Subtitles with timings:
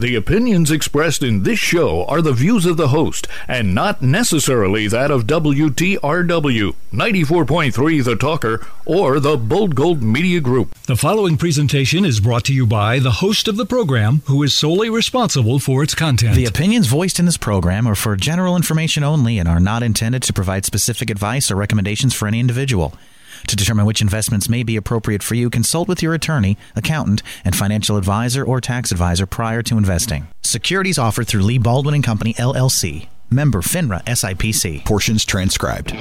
[0.00, 4.86] The opinions expressed in this show are the views of the host and not necessarily
[4.86, 10.72] that of WTRW, 94.3 The Talker, or the Bold Gold Media Group.
[10.82, 14.54] The following presentation is brought to you by the host of the program, who is
[14.54, 16.36] solely responsible for its content.
[16.36, 20.22] The opinions voiced in this program are for general information only and are not intended
[20.22, 22.94] to provide specific advice or recommendations for any individual.
[23.46, 27.54] To determine which investments may be appropriate for you, consult with your attorney, accountant, and
[27.54, 30.28] financial advisor or tax advisor prior to investing.
[30.42, 33.08] Securities offered through Lee Baldwin and Company LLC.
[33.30, 34.84] Member FINRA SIPC.
[34.84, 35.92] Portions transcribed.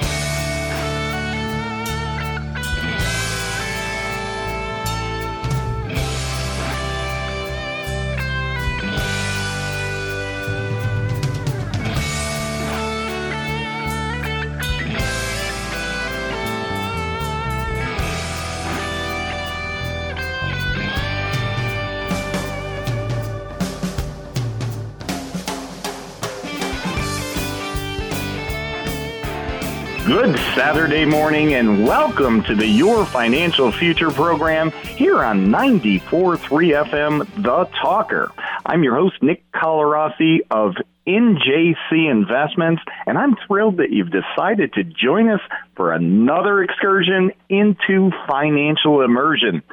[30.58, 36.39] Saturday morning and welcome to the Your Financial Future program here on 94.3
[36.83, 38.31] FM, The Talker.
[38.66, 40.75] I'm your host, Nick Colarossi of
[41.08, 45.39] NJC Investments, and I'm thrilled that you've decided to join us
[45.75, 49.64] for another excursion into financial immersion.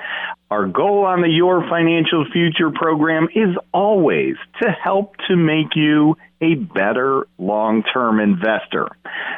[0.50, 6.16] Our goal on the Your Financial Future program is always to help to make you
[6.41, 8.88] a better long-term investor.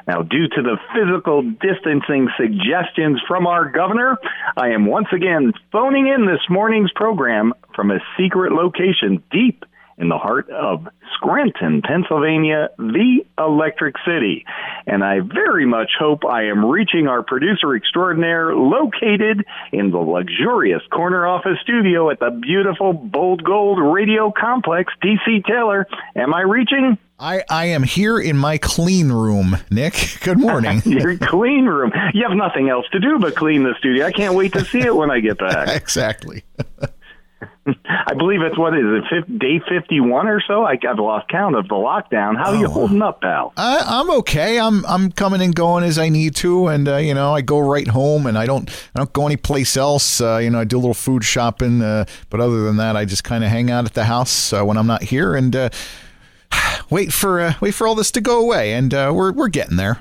[0.06, 4.18] Now, due to the physical distancing suggestions from our governor,
[4.56, 9.64] I am once again phoning in this morning's program from a secret location deep
[9.98, 14.44] in the heart of Scranton, Pennsylvania, the Electric City.
[14.86, 20.82] And I very much hope I am reaching our producer extraordinaire located in the luxurious
[20.90, 25.86] corner office studio at the beautiful Bold Gold Radio Complex, DC Taylor.
[26.14, 26.98] Am I reaching?
[27.18, 30.18] I, I am here in my clean room, Nick.
[30.22, 30.82] Good morning.
[30.84, 31.92] Your clean room.
[32.12, 34.04] You have nothing else to do but clean the studio.
[34.04, 35.68] I can't wait to see it when I get back.
[35.82, 36.44] exactly.
[37.84, 40.64] I believe it's what is it, day fifty one or so.
[40.64, 42.36] I, have lost count of the lockdown.
[42.36, 43.52] How are you holding up, pal?
[43.56, 44.60] I, am okay.
[44.60, 47.58] I'm I'm coming and going as I need to, and uh, you know I go
[47.58, 50.20] right home, and I don't I don't go anyplace else.
[50.20, 53.04] Uh, you know I do a little food shopping, uh, but other than that, I
[53.04, 55.70] just kind of hang out at the house uh, when I'm not here and uh,
[56.90, 60.00] wait for uh, wait for all this to go away, and we're we're getting there.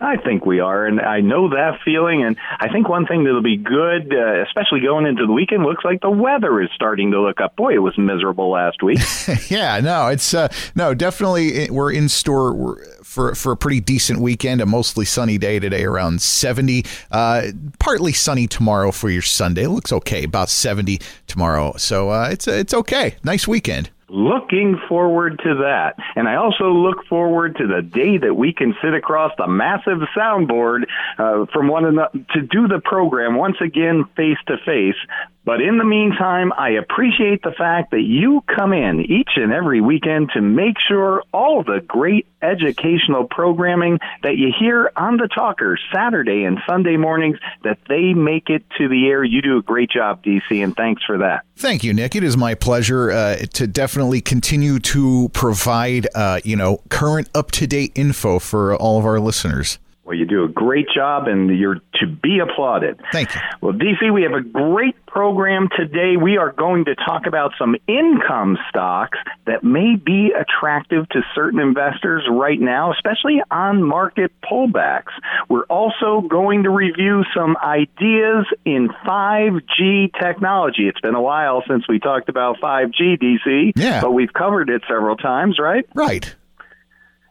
[0.00, 2.24] I think we are, and I know that feeling.
[2.24, 5.84] And I think one thing that'll be good, uh, especially going into the weekend, looks
[5.84, 7.54] like the weather is starting to look up.
[7.56, 8.98] Boy, it was miserable last week.
[9.50, 14.20] yeah, no, it's uh, no, definitely uh, we're in store for for a pretty decent
[14.20, 14.60] weekend.
[14.60, 16.84] A mostly sunny day today, around seventy.
[17.10, 19.64] Uh, partly sunny tomorrow for your Sunday.
[19.64, 21.74] It looks okay, about seventy tomorrow.
[21.76, 23.16] So uh, it's it's okay.
[23.22, 25.94] Nice weekend looking forward to that.
[26.16, 29.98] And I also look forward to the day that we can sit across the massive
[30.16, 30.84] soundboard
[31.18, 34.96] uh, from one another to do the program once again face to face.
[35.44, 39.80] But in the meantime, I appreciate the fact that you come in each and every
[39.80, 45.78] weekend to make sure all the great educational programming that you hear on the Talker
[45.92, 49.24] Saturday and Sunday mornings that they make it to the air.
[49.24, 51.44] You do a great job, DC, and thanks for that.
[51.56, 52.14] Thank you, Nick.
[52.14, 57.50] It is my pleasure uh, to definitely continue to provide, uh, you know, current up
[57.52, 59.78] to date info for all of our listeners.
[60.10, 63.00] Well, you do a great job, and you're to be applauded.
[63.12, 63.40] Thank you.
[63.60, 66.16] Well, DC, we have a great program today.
[66.20, 71.60] We are going to talk about some income stocks that may be attractive to certain
[71.60, 75.12] investors right now, especially on market pullbacks.
[75.48, 80.88] We're also going to review some ideas in 5G technology.
[80.88, 84.00] It's been a while since we talked about 5G, DC, yeah.
[84.00, 85.86] but we've covered it several times, right?
[85.94, 86.34] Right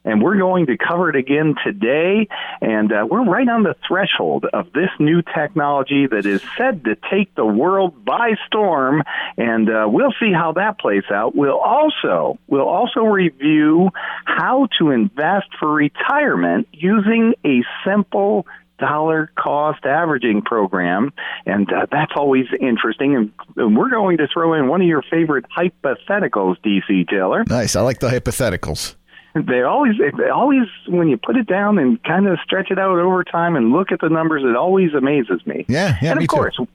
[0.09, 2.27] and we're going to cover it again today.
[2.61, 6.97] And uh, we're right on the threshold of this new technology that is said to
[7.11, 9.03] take the world by storm,
[9.37, 11.35] and uh, we'll see how that plays out.
[11.35, 13.89] We'll also we'll also review
[14.25, 18.47] how to invest for retirement using a simple
[18.79, 21.13] dollar cost averaging program,
[21.45, 23.15] and uh, that's always interesting.
[23.15, 27.43] And, and, we're going to throw in one of your favorite hypotheticals, DC Taylor.
[27.47, 27.75] Nice.
[27.75, 28.95] I like the hypotheticals
[29.35, 32.97] they always they always when you put it down and kind of stretch it out
[32.97, 35.65] over time and look at the numbers it always amazes me.
[35.67, 36.67] Yeah, yeah and of course too.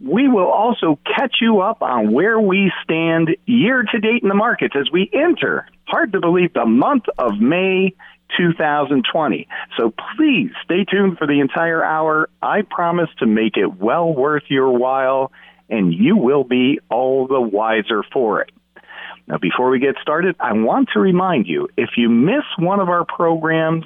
[0.00, 4.34] we will also catch you up on where we stand year to date in the
[4.34, 7.94] markets as we enter hard to believe the month of may
[8.38, 9.46] 2020
[9.76, 12.30] so please stay tuned for the entire hour.
[12.40, 15.30] I promise to make it well worth your while
[15.68, 18.50] and you will be all the wiser for it
[19.26, 22.88] Now, before we get started, I want to remind you if you miss one of
[22.88, 23.84] our programs,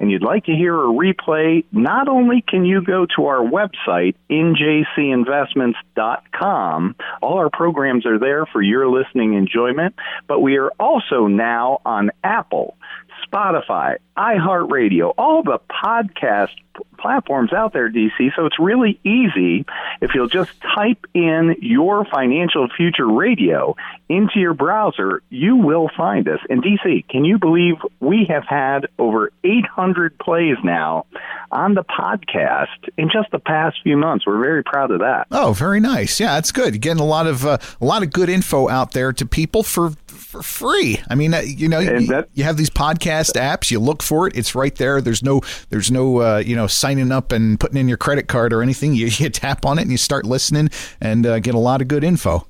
[0.00, 4.16] and you'd like to hear a replay, not only can you go to our website,
[4.30, 9.94] njcinvestments.com, all our programs are there for your listening enjoyment,
[10.26, 12.76] but we are also now on Apple,
[13.26, 16.54] Spotify, iHeartRadio, all the podcast
[16.98, 18.34] platforms out there, DC.
[18.36, 19.64] So it's really easy
[20.00, 23.76] if you'll just type in your financial future radio
[24.08, 26.38] into your browser, you will find us.
[26.48, 31.06] And DC, can you believe we have had over 800 plays now
[31.50, 32.66] on the podcast
[32.98, 34.26] in just the past few months?
[34.26, 35.26] We're very proud of that.
[35.30, 36.20] Oh, very nice.
[36.20, 36.74] Yeah, it's good.
[36.74, 39.62] You're getting a lot of uh, a lot of good info out there to people
[39.62, 41.00] for for free.
[41.08, 43.70] I mean, uh, you know, you, that- you have these podcast apps.
[43.70, 45.00] You look for it; it's right there.
[45.00, 45.40] There's no
[45.70, 48.94] there's no uh, you know signing up and putting in your credit card or anything.
[48.94, 50.70] You, you tap on it and you start listening
[51.00, 52.46] and uh, get a lot of good info.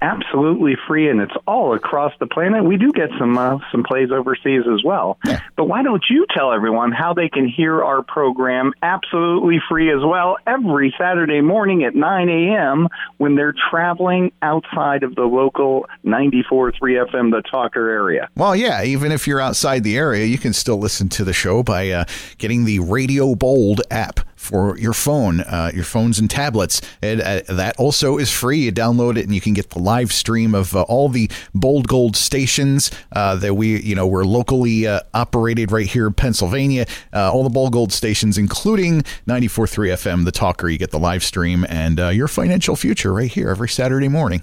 [0.00, 2.64] Absolutely free, and it's all across the planet.
[2.64, 5.18] We do get some uh, some plays overseas as well.
[5.24, 5.40] Yeah.
[5.56, 10.00] But why don't you tell everyone how they can hear our program absolutely free as
[10.04, 12.88] well every Saturday morning at 9 a.m.
[13.16, 18.28] when they're traveling outside of the local 94.3 FM The Talker area?
[18.36, 21.62] Well, yeah, even if you're outside the area, you can still listen to the show
[21.62, 22.04] by uh,
[22.38, 26.80] getting the Radio Bold app for your phone, uh, your phones and tablets.
[27.02, 28.58] And uh, that also is free.
[28.58, 31.88] You download it and you can get the live stream of uh, all the Bold
[31.88, 36.86] Gold stations uh, that we, you know, we're locally uh, operated right here in Pennsylvania.
[37.12, 40.68] Uh, all the Bold Gold stations, including 94.3 FM, The Talker.
[40.68, 44.42] You get the live stream and your financial future right here every Saturday morning.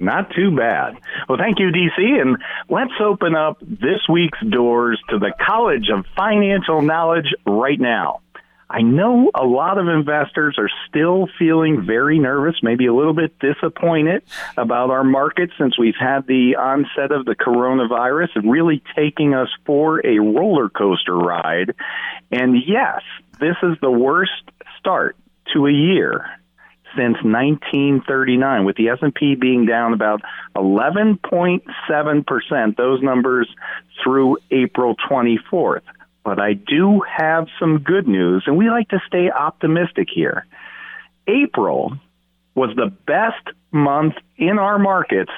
[0.00, 0.98] Not too bad.
[1.28, 2.20] Well, thank you, DC.
[2.20, 2.36] And
[2.68, 8.20] let's open up this week's doors to the College of Financial Knowledge right now.
[8.68, 13.38] I know a lot of investors are still feeling very nervous, maybe a little bit
[13.38, 14.24] disappointed
[14.56, 19.48] about our market since we've had the onset of the coronavirus and really taking us
[19.64, 21.76] for a roller coaster ride.
[22.32, 23.02] And yes,
[23.38, 24.32] this is the worst
[24.80, 25.16] start
[25.52, 26.26] to a year
[26.96, 30.22] since 1939 with the S&P being down about
[30.56, 33.48] 11.7% those numbers
[34.02, 35.82] through April 24th
[36.26, 40.44] but I do have some good news and we like to stay optimistic here
[41.28, 41.96] April
[42.54, 45.30] was the best month in our markets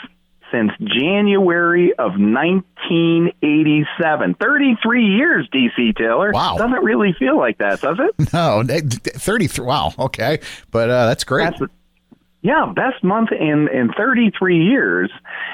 [0.51, 6.57] since January of 1987 33 years DC Taylor Wow.
[6.57, 9.65] doesn't really feel like that does it No, 33.
[9.67, 9.93] Wow.
[9.99, 10.41] Okay.
[10.71, 11.51] But uh, that's great.
[11.59, 11.71] That's
[12.41, 15.11] yeah, best month in in 33 years.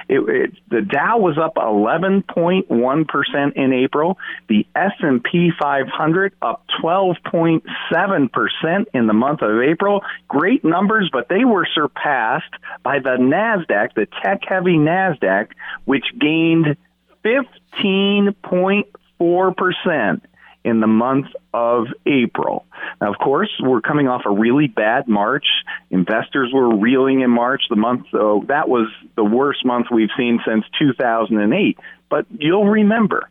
[0.09, 4.19] It, it, the Dow was up 11.1 percent in April.
[4.49, 10.03] The S&P 500 up 12.7 percent in the month of April.
[10.29, 12.53] Great numbers, but they were surpassed
[12.83, 15.53] by the Nasdaq, the tech-heavy Nasdaq,
[15.87, 16.77] which gained
[17.25, 20.23] 15.4 percent
[20.65, 22.67] in the month of April.
[23.01, 25.47] Now, of course, we're coming off a really bad March.
[25.91, 27.65] Investors were reeling in March.
[27.69, 31.79] The month, though, that was the worst month we've seen since 2008.
[32.09, 33.29] But you'll remember,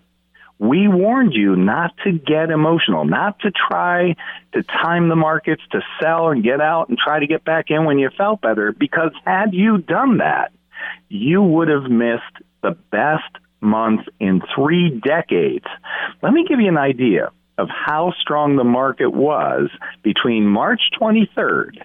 [0.59, 4.15] we warned you not to get emotional, not to try
[4.53, 7.85] to time the markets to sell and get out and try to get back in
[7.85, 10.51] when you felt better, because had you done that,
[11.09, 15.65] you would have missed the best month in three decades.
[16.21, 19.69] Let me give you an idea of how strong the market was
[20.01, 21.77] between March 23rd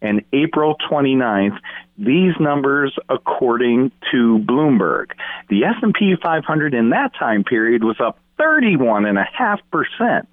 [0.00, 1.58] and April 29th.
[1.96, 5.12] These numbers according to Bloomberg.
[5.48, 10.26] The S&P 500 in that time period was up 31.5%.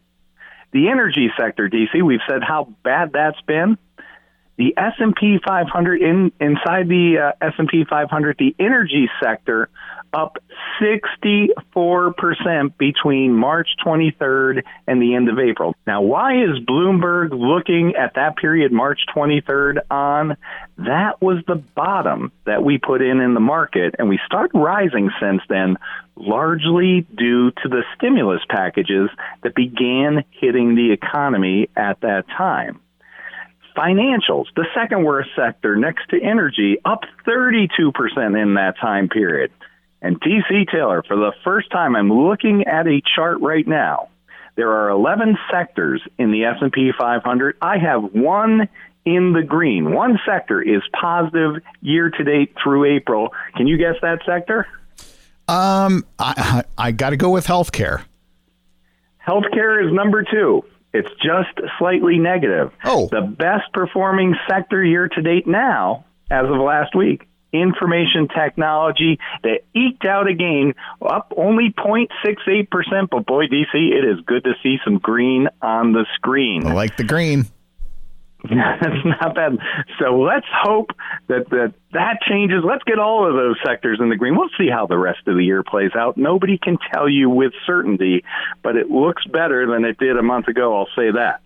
[0.74, 3.78] The energy sector, DC, we've said how bad that's been.
[4.62, 9.70] The S&P 500 in inside the uh, S&P 500, the energy sector
[10.14, 10.38] up
[10.80, 15.74] 64% between March 23rd and the end of April.
[15.88, 20.38] Now, why is Bloomberg looking at that period, March 23rd, on?
[20.78, 25.10] That was the bottom that we put in in the market, and we started rising
[25.20, 25.78] since then,
[26.16, 29.10] largely due to the stimulus packages
[29.42, 32.80] that began hitting the economy at that time.
[33.76, 39.52] Financials, the second worst sector next to energy, up 32% in that time period.
[40.02, 44.10] And DC Taylor, for the first time, I'm looking at a chart right now.
[44.56, 47.58] There are 11 sectors in the S&P 500.
[47.62, 48.68] I have one
[49.06, 49.94] in the green.
[49.94, 53.30] One sector is positive year to date through April.
[53.56, 54.68] Can you guess that sector?
[55.48, 58.04] Um, I I, I got to go with healthcare.
[59.26, 60.64] Healthcare is number two.
[60.94, 62.72] It's just slightly negative.
[62.84, 63.08] Oh.
[63.08, 69.62] The best performing sector year to date now, as of last week, information technology that
[69.76, 73.10] eked out a gain up only 0.68%.
[73.10, 76.66] But boy, DC, it is good to see some green on the screen.
[76.66, 77.46] I like the green.
[78.50, 79.60] That's not bad.
[80.00, 80.92] So let's hope
[81.28, 82.64] that, that that changes.
[82.66, 84.36] Let's get all of those sectors in the green.
[84.36, 86.18] We'll see how the rest of the year plays out.
[86.18, 88.24] Nobody can tell you with certainty,
[88.64, 90.76] but it looks better than it did a month ago.
[90.76, 91.42] I'll say that.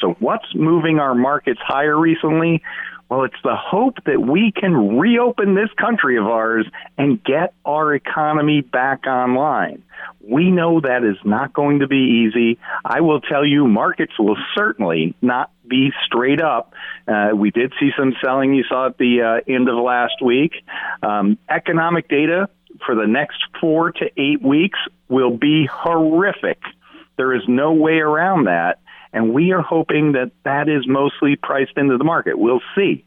[0.00, 2.62] So what's moving our markets higher recently?
[3.08, 6.66] Well, it's the hope that we can reopen this country of ours
[6.98, 9.82] and get our economy back online.
[10.20, 12.58] We know that is not going to be easy.
[12.84, 16.72] I will tell you, markets will certainly not be straight up.
[17.06, 20.52] Uh, we did see some selling you saw at the uh, end of last week.
[21.02, 22.48] Um, economic data
[22.84, 26.60] for the next four to eight weeks will be horrific.
[27.16, 28.80] There is no way around that.
[29.12, 32.38] And we are hoping that that is mostly priced into the market.
[32.38, 33.04] We'll see.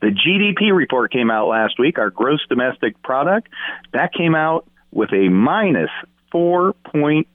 [0.00, 3.48] The GDP report came out last week, our gross domestic product.
[3.92, 5.90] That came out with a minus
[6.32, 7.26] 4.8%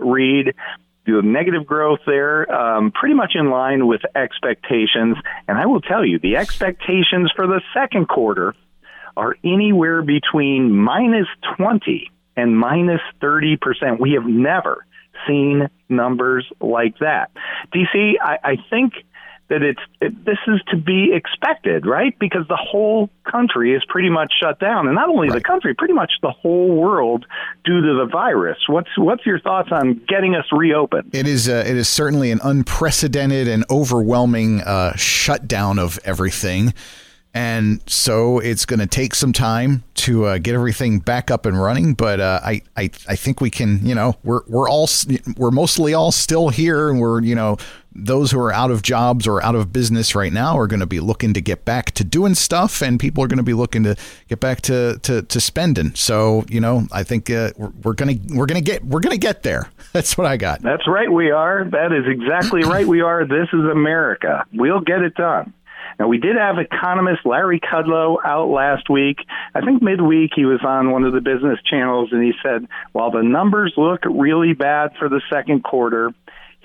[0.00, 0.54] read.
[1.06, 5.16] The negative growth there, um, pretty much in line with expectations.
[5.46, 8.54] And I will tell you, the expectations for the second quarter
[9.16, 14.00] are anywhere between minus 20 and minus 30%.
[14.00, 14.86] We have never
[15.26, 17.30] seen numbers like that.
[17.74, 18.94] DC, I, I think
[19.48, 22.18] that it's it, this is to be expected, right?
[22.18, 25.34] Because the whole country is pretty much shut down, and not only right.
[25.34, 27.26] the country, pretty much the whole world
[27.64, 28.58] due to the virus.
[28.68, 31.14] What's what's your thoughts on getting us reopened?
[31.14, 36.72] It is uh, it is certainly an unprecedented and overwhelming uh, shutdown of everything.
[37.36, 41.60] And so it's going to take some time to uh, get everything back up and
[41.60, 41.94] running.
[41.94, 44.88] But uh, I, I, I think we can, you know, we're, we're all,
[45.36, 47.56] we're mostly all still here and we're, you know,
[47.94, 50.86] those who are out of jobs or out of business right now are going to
[50.86, 53.84] be looking to get back to doing stuff and people are going to be looking
[53.84, 53.96] to
[54.28, 55.94] get back to, to, to spending.
[55.94, 59.00] So, you know, I think uh, we're, we're going to, we're going to get, we're
[59.00, 59.70] going to get there.
[59.92, 60.62] That's what I got.
[60.62, 61.10] That's right.
[61.10, 61.64] We are.
[61.64, 62.86] That is exactly right.
[62.86, 63.24] We are.
[63.24, 64.44] This is America.
[64.52, 65.54] We'll get it done.
[65.98, 69.18] Now, we did have economist Larry Kudlow out last week.
[69.54, 73.12] I think midweek he was on one of the business channels and he said, while
[73.12, 76.12] the numbers look really bad for the second quarter,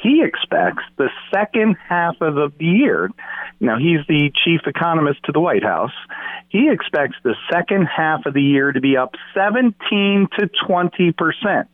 [0.01, 3.09] he expects the second half of the year.
[3.59, 5.93] Now, he's the chief economist to the White House.
[6.47, 11.67] He expects the second half of the year to be up 17 to 20 percent.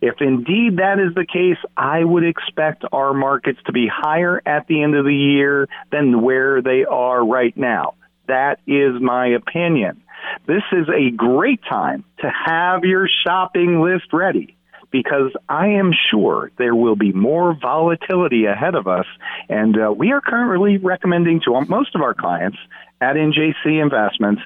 [0.00, 4.66] If indeed that is the case, I would expect our markets to be higher at
[4.66, 7.94] the end of the year than where they are right now.
[8.28, 10.02] That is my opinion.
[10.46, 14.55] This is a great time to have your shopping list ready
[14.90, 19.06] because I am sure there will be more volatility ahead of us.
[19.48, 22.58] And uh, we are currently recommending to most of our clients
[23.00, 24.42] at NJC Investments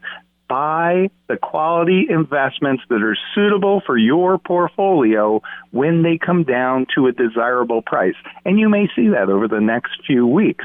[0.50, 5.40] buy the quality investments that are suitable for your portfolio
[5.71, 8.16] when they come down to a desirable price.
[8.45, 10.64] And you may see that over the next few weeks.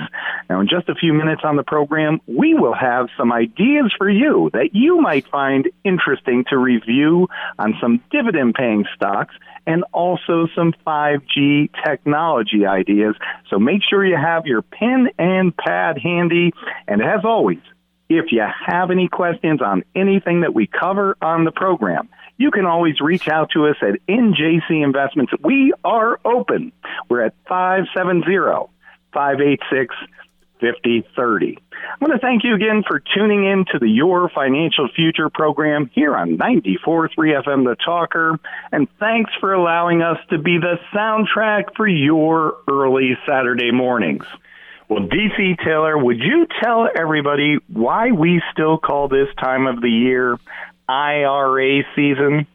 [0.50, 4.10] Now, in just a few minutes on the program, we will have some ideas for
[4.10, 7.28] you that you might find interesting to review
[7.60, 9.36] on some dividend paying stocks
[9.68, 13.16] and also some 5G technology ideas.
[13.52, 16.54] So make sure you have your pen and pad handy.
[16.88, 17.60] And as always,
[18.10, 22.66] if you have any questions on anything that we cover on the program, you can
[22.66, 25.34] always reach out to us at NJC Investments.
[25.42, 26.72] We are open.
[27.10, 28.70] We're at 570
[29.14, 29.96] 586
[30.60, 31.58] 5030.
[31.72, 35.90] I want to thank you again for tuning in to the Your Financial Future program
[35.94, 38.40] here on 94.3 FM The Talker.
[38.72, 44.26] And thanks for allowing us to be the soundtrack for your early Saturday mornings.
[44.88, 49.90] Well, DC Taylor, would you tell everybody why we still call this time of the
[49.90, 50.38] year
[50.88, 52.46] IRA season?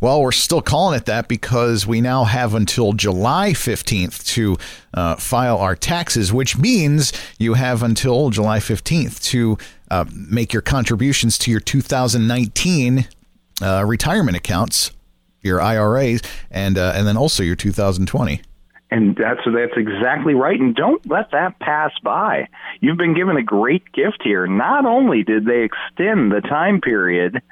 [0.00, 4.56] Well, we're still calling it that because we now have until July 15th to
[4.92, 9.58] uh, file our taxes, which means you have until July 15th to
[9.90, 13.08] uh, make your contributions to your 2019
[13.62, 14.90] uh, retirement accounts,
[15.42, 18.42] your IRAs, and uh, and then also your 2020.
[18.94, 20.58] And that's that's exactly right.
[20.58, 22.46] And don't let that pass by.
[22.80, 24.46] You've been given a great gift here.
[24.46, 27.42] Not only did they extend the time period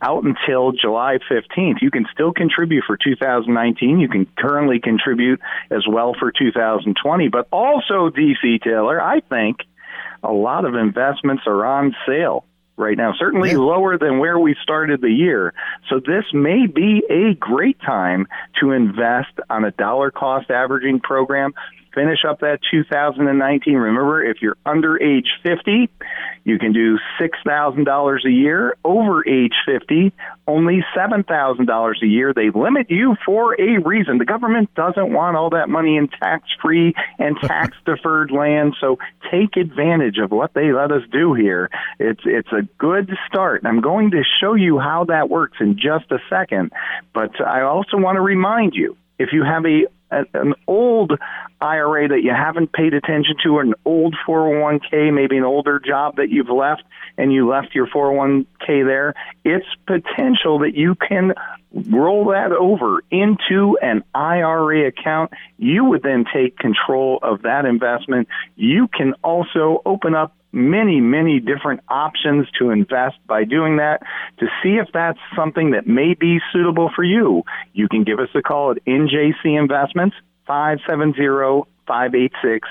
[0.00, 3.98] out until July 15th, you can still contribute for 2019.
[3.98, 5.40] You can currently contribute
[5.72, 7.28] as well for 2020.
[7.30, 9.56] But also, DC Taylor, I think
[10.22, 12.44] a lot of investments are on sale
[12.76, 13.58] right now, certainly yeah.
[13.58, 15.52] lower than where we started the year.
[15.88, 18.26] So this may be a great time
[18.60, 21.54] to invest on a dollar cost averaging program.
[21.94, 23.74] Finish up that 2019.
[23.74, 25.88] Remember, if you're under age 50,
[26.44, 28.76] you can do $6,000 a year.
[28.84, 30.12] Over age 50,
[30.46, 32.32] only $7,000 a year.
[32.34, 34.18] They limit you for a reason.
[34.18, 38.98] The government doesn't want all that money in tax free and tax deferred land, so
[39.30, 41.70] take advantage of what they let us do here.
[41.98, 43.62] It's, it's a good start.
[43.64, 46.72] I'm going to show you how that works in just a second,
[47.14, 49.86] but I also want to remind you if you have a
[50.34, 51.12] an old
[51.60, 56.16] IRA that you haven't paid attention to, or an old 401k, maybe an older job
[56.16, 56.82] that you've left,
[57.16, 59.14] and you left your 401k there,
[59.44, 61.34] it's potential that you can
[61.90, 65.32] roll that over into an IRA account.
[65.58, 68.28] You would then take control of that investment.
[68.56, 74.02] You can also open up many, many different options to invest by doing that.
[74.38, 77.42] To see if that's something that may be suitable for you,
[77.72, 80.16] you can give us a call at NJC Investments,
[80.46, 82.68] 570 586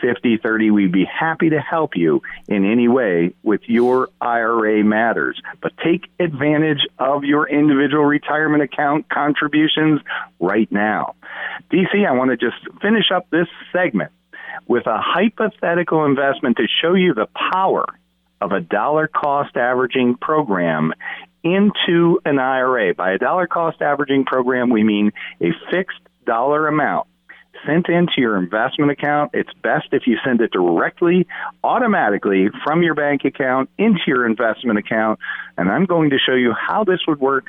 [0.00, 0.70] 5030.
[0.70, 5.40] We'd be happy to help you in any way with your IRA matters.
[5.62, 10.00] But take advantage of your individual retirement account contributions
[10.38, 11.14] right now.
[11.70, 14.12] DC, I want to just finish up this segment
[14.66, 17.84] with a hypothetical investment to show you the power
[18.40, 20.92] of a dollar cost averaging program
[21.42, 22.94] into an IRA.
[22.94, 27.06] By a dollar cost averaging program, we mean a fixed dollar amount
[27.66, 29.32] sent into your investment account.
[29.34, 31.26] It's best if you send it directly,
[31.62, 35.18] automatically from your bank account into your investment account.
[35.58, 37.46] And I'm going to show you how this would work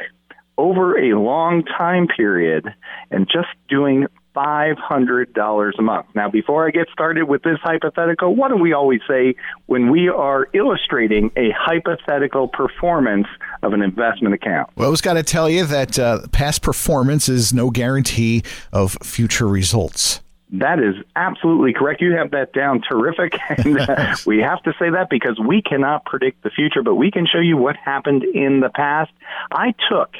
[0.57, 2.65] over a long time period
[3.09, 6.05] and just doing $500 a month.
[6.15, 9.35] Now, before I get started with this hypothetical, what do we always say
[9.65, 13.27] when we are illustrating a hypothetical performance
[13.61, 14.69] of an investment account?
[14.75, 18.97] Well, I was got to tell you that uh, past performance is no guarantee of
[19.01, 20.21] future results.
[20.53, 22.01] That is absolutely correct.
[22.01, 23.37] You have that down terrific.
[23.49, 27.11] And uh, we have to say that because we cannot predict the future, but we
[27.11, 29.11] can show you what happened in the past.
[29.51, 30.11] I took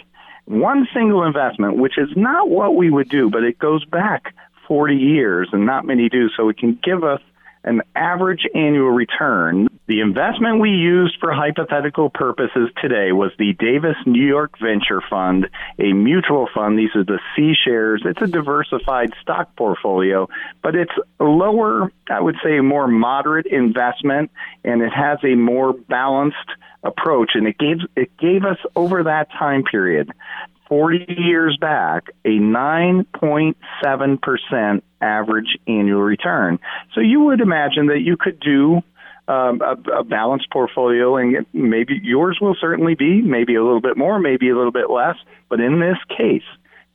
[0.52, 4.34] one single investment, which is not what we would do, but it goes back
[4.68, 7.22] 40 years and not many do, so it can give us
[7.64, 9.68] an average annual return.
[9.88, 15.48] The investment we used for hypothetical purposes today was the Davis New York Venture Fund,
[15.78, 16.78] a mutual fund.
[16.80, 18.02] These are the C shares.
[18.06, 20.28] It's a diversified stock portfolio,
[20.64, 24.32] but it's lower, I would say, more moderate investment,
[24.64, 26.38] and it has a more balanced
[26.84, 30.12] approach, and it gave it gave us over that time period,
[30.68, 36.60] 40 years back, a 9.7 percent average annual return.
[36.94, 38.82] So you would imagine that you could do
[39.28, 43.98] um, a, a balanced portfolio, and maybe yours will certainly be maybe a little bit
[43.98, 45.16] more, maybe a little bit less.
[45.50, 46.44] But in this case,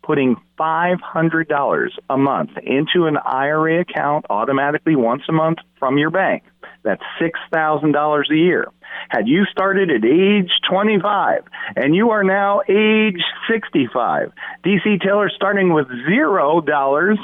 [0.07, 6.45] putting $500 a month into an IRA account automatically once a month from your bank,
[6.85, 8.69] that's $6,000 a year.
[9.09, 11.43] Had you started at age 25
[11.75, 14.33] and you are now age 65,
[14.65, 17.19] DC Taylor starting with zero dollars,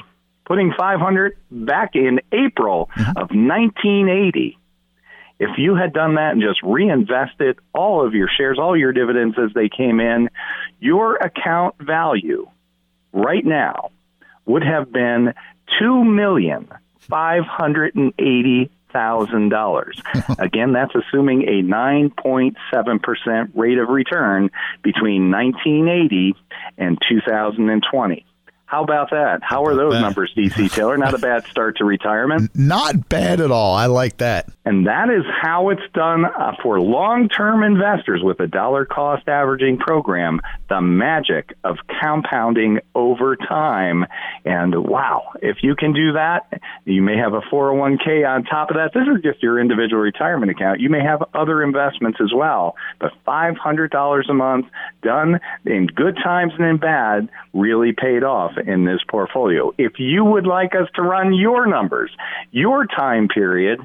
[0.45, 3.11] putting 500 back in April mm-hmm.
[3.11, 4.59] of 1980.
[5.39, 9.37] If you had done that and just reinvested all of your shares, all your dividends
[9.43, 10.29] as they came in,
[10.81, 12.49] your account value
[13.13, 13.91] right now
[14.47, 15.35] would have been
[15.79, 20.01] two million five hundred and eighty thousand dollars.
[20.39, 24.51] Again, that's assuming a nine point seven percent rate of return
[24.83, 26.35] between nineteen eighty
[26.79, 28.27] and two thousand and twenty.
[28.73, 29.41] How about that?
[29.43, 30.97] How are those numbers, DC Taylor?
[30.97, 32.51] Not a bad start to retirement.
[32.55, 33.75] Not bad at all.
[33.75, 34.49] I like that.
[34.65, 39.29] And that is how it's done uh, for long term investors with a dollar cost
[39.29, 40.41] averaging program.
[40.71, 44.07] The magic of compounding over time.
[44.47, 48.77] And wow, if you can do that, you may have a 401k on top of
[48.77, 48.93] that.
[48.95, 50.81] This is just your individual retirement account.
[50.81, 52.77] You may have other investments as well.
[53.01, 54.67] But $500 a month
[55.03, 59.73] done in good times and in bad really paid off in this portfolio.
[59.79, 62.11] If you would like us to run your numbers,
[62.51, 63.81] your time period,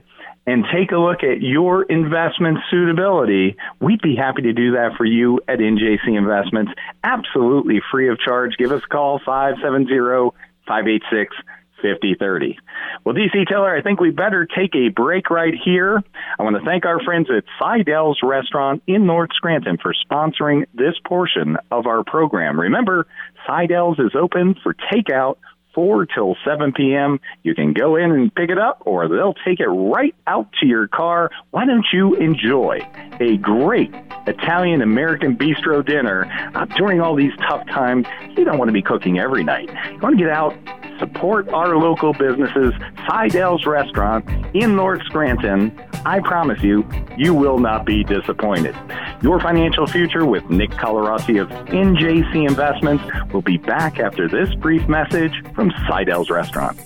[0.45, 5.05] and take a look at your investment suitability, we'd be happy to do that for
[5.05, 6.71] you at NJC Investments.
[7.03, 8.55] Absolutely free of charge.
[8.57, 10.31] Give us a call, 570
[10.65, 11.35] 586
[11.81, 12.57] 5030.
[13.03, 16.03] Well, DC Taylor, I think we better take a break right here.
[16.39, 20.95] I want to thank our friends at Seidel's Restaurant in North Scranton for sponsoring this
[21.05, 22.59] portion of our program.
[22.59, 23.07] Remember,
[23.47, 25.37] Seidel's is open for takeout
[25.77, 27.19] 4 till 7 p.m.
[27.43, 30.65] You can go in and pick it up, or they'll take it right out to
[30.65, 31.29] your car.
[31.51, 32.79] Why don't you enjoy
[33.19, 33.93] a great
[34.25, 38.07] Italian American bistro dinner uh, during all these tough times?
[38.35, 39.69] You don't want to be cooking every night.
[39.91, 40.57] You want to get out
[40.97, 42.73] support our local businesses,
[43.07, 45.71] Seidel's Restaurant in North Scranton,
[46.05, 46.87] I promise you,
[47.17, 48.75] you will not be disappointed.
[49.21, 54.87] Your financial future with Nick Colarossi of NJC Investments will be back after this brief
[54.87, 56.79] message from Seidel's Restaurant.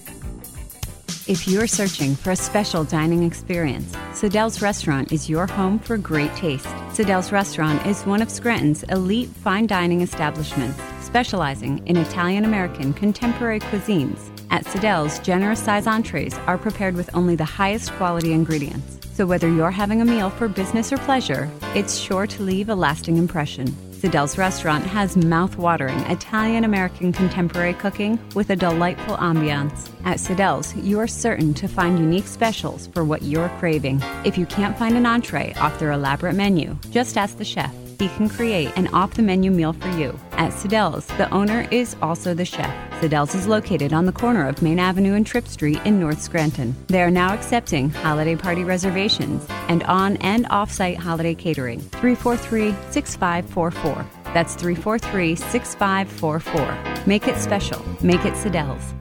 [1.28, 6.36] If you're searching for a special dining experience, Seidel's Restaurant is your home for great
[6.36, 6.68] taste.
[6.92, 13.60] Seidel's Restaurant is one of Scranton's elite fine dining establishments, specializing in Italian American contemporary
[13.60, 14.30] cuisines.
[14.50, 18.98] At Seidel's, generous size entrees are prepared with only the highest quality ingredients.
[19.14, 22.76] So whether you're having a meal for business or pleasure, it's sure to leave a
[22.76, 23.68] lasting impression.
[24.02, 29.92] Seidel's restaurant has mouth-watering Italian American contemporary cooking with a delightful ambiance.
[30.06, 34.02] At Seidel's, you are certain to find unique specials for what you're craving.
[34.26, 37.76] If you can't find an entree off their elaborate menu, just ask the chef.
[38.02, 40.20] He can create an off the menu meal for you.
[40.32, 42.74] At Seidel's, the owner is also the chef.
[43.00, 46.76] Seidel's is located on the corner of Main Avenue and Tripp Street in North Scranton.
[46.88, 51.80] They are now accepting holiday party reservations and on and off site holiday catering.
[51.80, 54.34] 343 6544.
[54.34, 57.06] That's 343 6544.
[57.06, 57.86] Make it special.
[58.02, 58.96] Make it Seidel's.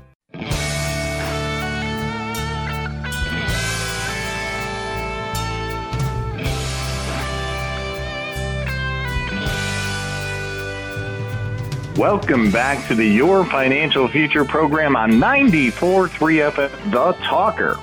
[11.97, 16.09] Welcome back to the Your Financial Future program on 94.3
[16.51, 17.79] FM, The Talker.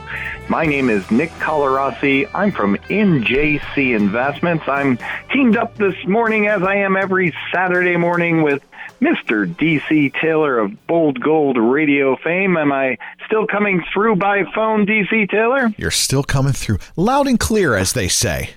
[0.49, 2.27] My name is Nick Colarossi.
[2.33, 4.63] I'm from NJC Investments.
[4.67, 4.97] I'm
[5.31, 8.63] teamed up this morning, as I am every Saturday morning, with
[9.01, 9.45] Mr.
[9.45, 12.57] DC Taylor of Bold Gold Radio fame.
[12.57, 15.71] Am I still coming through by phone, DC Taylor?
[15.77, 18.51] You're still coming through loud and clear, as they say.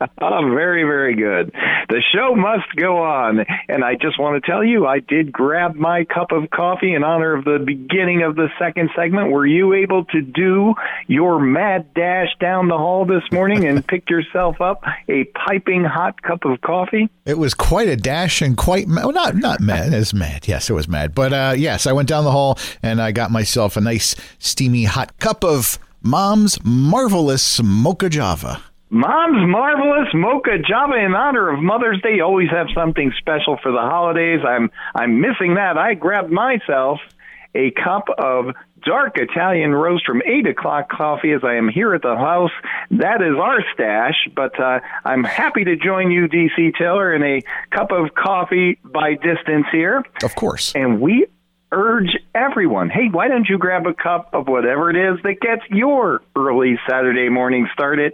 [0.00, 1.52] Oh, very, very good.
[1.88, 3.44] The show must go on.
[3.68, 7.04] And I just want to tell you, I did grab my cup of coffee in
[7.04, 9.30] honor of the beginning of the second segment.
[9.30, 10.74] Were you able to do
[11.06, 16.22] your mad dash down the hall this morning and pick yourself up a piping hot
[16.22, 17.08] cup of coffee?
[17.24, 20.48] It was quite a dash and quite, well, not, not mad, it was mad.
[20.48, 21.14] Yes, it was mad.
[21.14, 24.84] But uh, yes, I went down the hall and I got myself a nice, steamy,
[24.84, 28.62] hot cup of Mom's Marvelous Mocha Java.
[28.88, 32.20] Mom's Marvelous Mocha Java in honor of Mother's Day.
[32.20, 34.40] Always have something special for the holidays.
[34.46, 35.76] I'm I'm missing that.
[35.76, 37.00] I grabbed myself
[37.54, 42.02] a cup of dark Italian roast from 8 o'clock coffee as I am here at
[42.02, 42.52] the house.
[42.90, 47.42] That is our stash, but uh, I'm happy to join you, DC Taylor, in a
[47.70, 50.04] cup of coffee by distance here.
[50.22, 50.74] Of course.
[50.74, 51.26] And we
[51.72, 55.62] urge everyone hey, why don't you grab a cup of whatever it is that gets
[55.70, 58.12] your early Saturday morning started?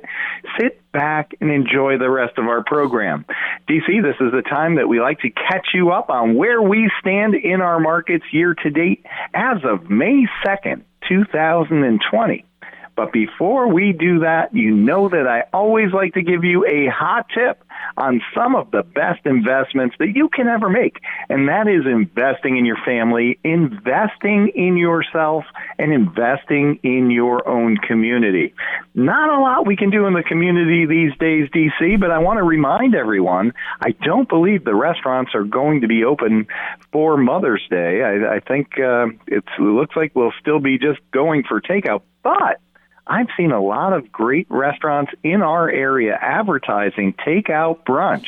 [0.59, 3.25] Sit back and enjoy the rest of our program.
[3.69, 6.91] DC, this is the time that we like to catch you up on where we
[7.01, 12.45] stand in our markets year to date as of May 2nd, 2020.
[12.94, 16.88] But before we do that, you know that I always like to give you a
[16.88, 17.62] hot tip
[17.96, 20.98] on some of the best investments that you can ever make.
[21.28, 25.44] And that is investing in your family, investing in yourself,
[25.78, 28.55] and investing in your own community.
[28.94, 32.38] Not a lot we can do in the community these days, DC, but I want
[32.38, 36.46] to remind everyone I don't believe the restaurants are going to be open
[36.92, 38.02] for Mother's Day.
[38.02, 42.02] I, I think uh, it looks like we'll still be just going for takeout.
[42.22, 42.61] But
[43.07, 48.27] I've seen a lot of great restaurants in our area advertising takeout brunch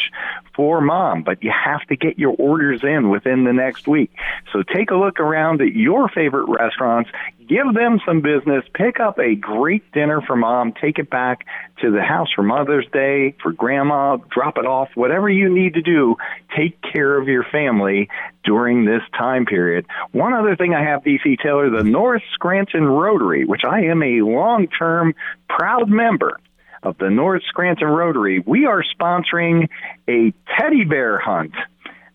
[0.56, 4.10] for mom, but you have to get your orders in within the next week.
[4.52, 7.10] So take a look around at your favorite restaurants,
[7.48, 11.46] give them some business, pick up a great dinner for mom, take it back
[11.80, 15.82] to the house for Mother's Day, for grandma, drop it off, whatever you need to
[15.82, 16.16] do,
[16.56, 18.08] take care of your family
[18.44, 19.86] during this time period.
[20.12, 24.22] One other thing I have, DC Taylor, the North Scranton Rotary, which I am a
[24.22, 25.14] long-term
[25.48, 26.38] proud member
[26.82, 29.68] of the North Scranton Rotary, we are sponsoring
[30.08, 31.54] a teddy bear hunt.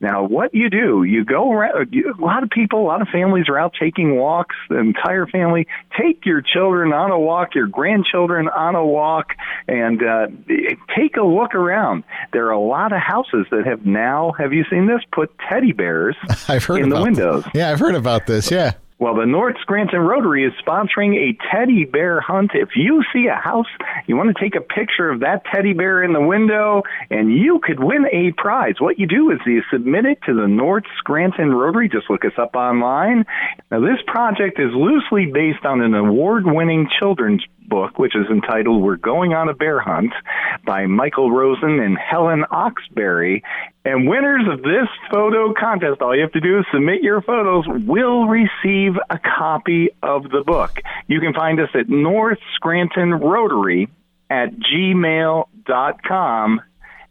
[0.02, 3.10] Now, what you do, you go around, you, a lot of people, a lot of
[3.10, 5.68] families are out taking walks, the entire family.
[6.00, 9.34] Take your children on a walk, your grandchildren on a walk,
[9.68, 10.28] and uh,
[10.96, 12.06] take a look around.
[12.32, 15.74] There are a lot of houses that have now, have you seen this, put teddy
[15.74, 16.16] bears
[16.48, 17.44] I've heard in the windows.
[17.44, 17.54] This.
[17.60, 18.52] Yeah, I've heard about this.
[18.52, 18.74] Yeah.
[19.00, 22.52] Well, the North Scranton Rotary is sponsoring a teddy bear hunt.
[22.54, 23.70] If you see a house,
[24.08, 27.62] you want to take a picture of that teddy bear in the window, and you
[27.64, 28.76] could win a prize.
[28.80, 31.88] What you do is you submit it to the North Scranton Rotary.
[31.88, 33.26] Just look us up online.
[33.72, 38.82] Now, this project is loosely based on an award winning children's book, which is entitled
[38.82, 40.12] We're Going on a Bear Hunt
[40.66, 43.44] by Michael Rosen and Helen Oxenbury.
[43.86, 47.66] And winners of this photo contest, all you have to do is submit your photos,
[47.68, 50.80] will receive a copy of the book.
[51.08, 53.90] You can find us at North Scranton Rotary
[54.30, 55.42] at gmail.com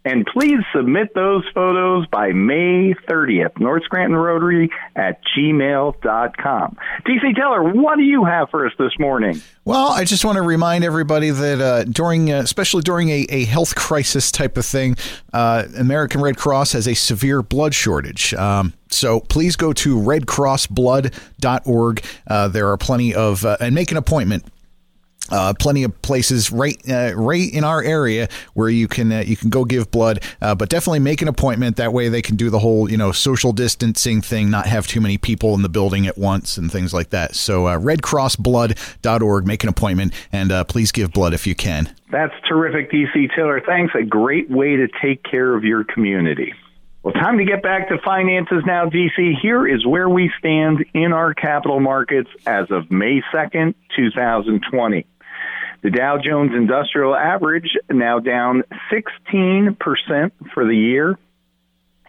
[0.04, 3.60] and please submit those photos by May 30th.
[3.60, 6.76] North Scranton Rotary at gmail.com.
[7.06, 9.40] DC Taylor, what do you have for us this morning?
[9.64, 13.44] Well, I just want to remind everybody that uh, during, uh, especially during a, a,
[13.44, 14.96] health crisis type of thing,
[15.32, 18.32] uh, American Red Cross has a severe blood shortage.
[18.34, 22.04] Um, so please go to redcrossblood.org.
[22.26, 24.46] Uh, there are plenty of, uh, and make an appointment
[25.30, 29.36] uh, plenty of places right uh, right in our area where you can uh, you
[29.36, 31.76] can go give blood, uh, but definitely make an appointment.
[31.76, 35.00] That way they can do the whole you know social distancing thing, not have too
[35.00, 37.34] many people in the building at once and things like that.
[37.34, 41.94] So uh, redcrossblood.org, make an appointment and uh, please give blood if you can.
[42.10, 43.60] That's terrific, DC Taylor.
[43.64, 43.94] Thanks.
[43.94, 46.54] A great way to take care of your community.
[47.02, 49.38] Well, time to get back to finances now, DC.
[49.40, 55.06] Here is where we stand in our capital markets as of May 2nd, 2020.
[55.82, 59.76] The Dow Jones Industrial Average now down 16%
[60.52, 61.18] for the year.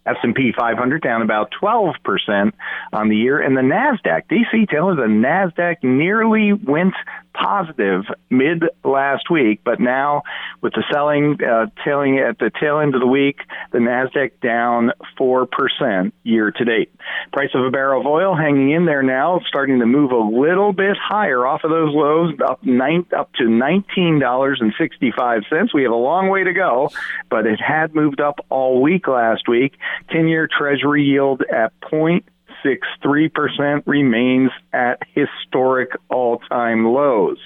[0.05, 2.53] S&P 500 down about 12%
[2.93, 6.95] on the year and the Nasdaq DC telling the Nasdaq nearly went
[7.41, 10.23] positive mid last week, but now
[10.62, 13.38] with the selling uh, tailing at the tail end of the week,
[13.71, 16.91] the Nasdaq down four percent year to date.
[17.32, 20.73] Price of a barrel of oil hanging in there now, starting to move a little
[20.73, 25.43] bit higher off of those lows, up nine up to nineteen dollars and sixty five
[25.49, 25.73] cents.
[25.73, 26.91] We have a long way to go,
[27.30, 29.78] but it had moved up all week last week.
[30.12, 32.25] Ten year Treasury yield at point
[32.65, 37.38] 0.63% remains at historic all time lows.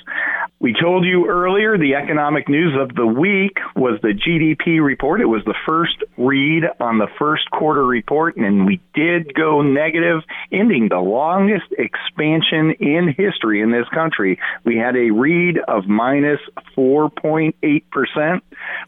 [0.60, 5.20] We told you earlier the economic news of the week was the GDP report.
[5.20, 10.22] It was the first read on the first quarter report, and we did go negative,
[10.54, 14.40] ending the longest expansion in history in this country.
[14.64, 16.40] We had a read of minus
[16.78, 18.42] 4.8%.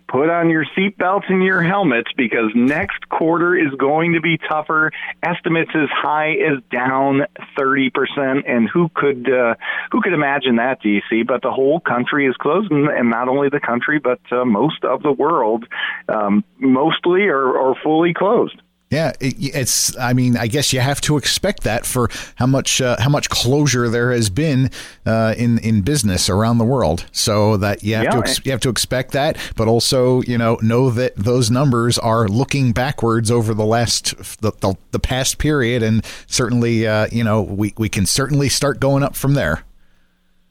[0.08, 4.92] Put on your seatbelts and your helmets because next quarter is going to be tougher.
[5.22, 7.22] Estimates as high as down
[7.58, 9.56] 30%, and who could uh,
[9.92, 11.26] who could imagine that, DC?
[11.28, 14.84] But the whole country is closed, and, and not only the country, but uh, most
[14.84, 15.66] of the world,
[16.10, 18.62] um, mostly or, or fully closed.
[18.96, 19.98] Yeah, it, it's.
[19.98, 23.30] I mean, I guess you have to expect that for how much uh, how much
[23.30, 24.72] closure there has been
[25.06, 27.06] uh, in in business around the world.
[27.12, 30.38] So that you have yeah, to ex- you have to expect that, but also you
[30.38, 35.40] know know that those numbers are looking backwards over the last the the, the past
[35.40, 39.66] period, and certainly uh, you know we we can certainly start going up from there.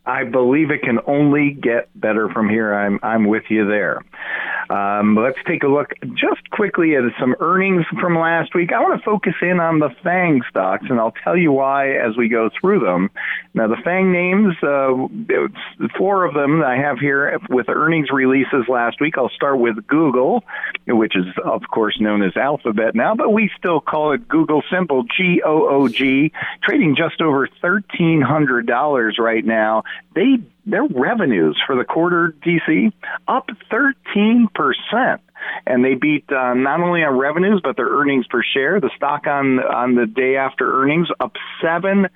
[0.07, 2.75] I believe it can only get better from here.
[2.75, 4.03] I'm I'm with you there.
[4.71, 8.73] Um, let's take a look just quickly at some earnings from last week.
[8.73, 12.17] I want to focus in on the FANG stocks, and I'll tell you why as
[12.17, 13.11] we go through them.
[13.53, 19.01] Now, the FANG names, uh, four of them I have here with earnings releases last
[19.01, 19.19] week.
[19.19, 20.45] I'll start with Google,
[20.87, 25.05] which is, of course, known as Alphabet now, but we still call it Google Simple,
[25.05, 29.85] G O O G, trading just over $1,300 right now.
[30.15, 32.93] They their revenues for the quarter DC
[33.29, 35.19] up 13%.
[35.67, 38.81] And they beat uh, not only on revenues, but their earnings per share.
[38.81, 42.09] The stock on, on the day after earnings up 7%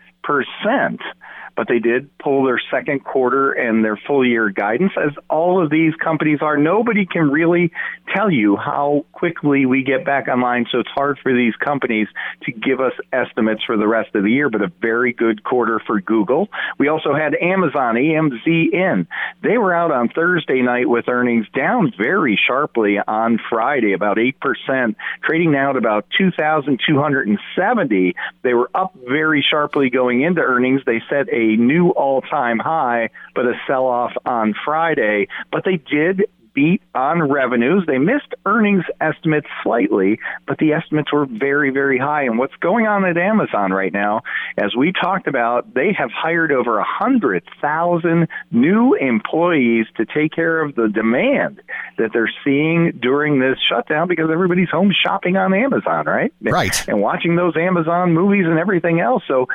[1.58, 5.70] but they did pull their second quarter and their full year guidance, as all of
[5.70, 6.56] these companies are.
[6.56, 7.72] Nobody can really
[8.14, 12.06] tell you how quickly we get back online, so it's hard for these companies
[12.44, 15.80] to give us estimates for the rest of the year, but a very good quarter
[15.84, 16.48] for Google.
[16.78, 19.08] We also had Amazon, AMZN.
[19.42, 24.94] They were out on Thursday night with earnings down very sharply on Friday, about 8%,
[25.24, 28.14] trading now at about 2,270.
[28.44, 30.82] They were up very sharply going into earnings.
[30.86, 35.28] They set a new all time high, but a sell off on Friday.
[35.50, 36.24] But they did
[36.58, 37.84] beat on revenues.
[37.86, 42.24] They missed earnings estimates slightly, but the estimates were very, very high.
[42.24, 44.22] And what's going on at Amazon right now,
[44.56, 50.32] as we talked about, they have hired over a hundred thousand new employees to take
[50.32, 51.62] care of the demand
[51.96, 56.32] that they're seeing during this shutdown because everybody's home shopping on Amazon, right?
[56.40, 56.88] Right.
[56.88, 59.22] And watching those Amazon movies and everything else.
[59.28, 59.46] So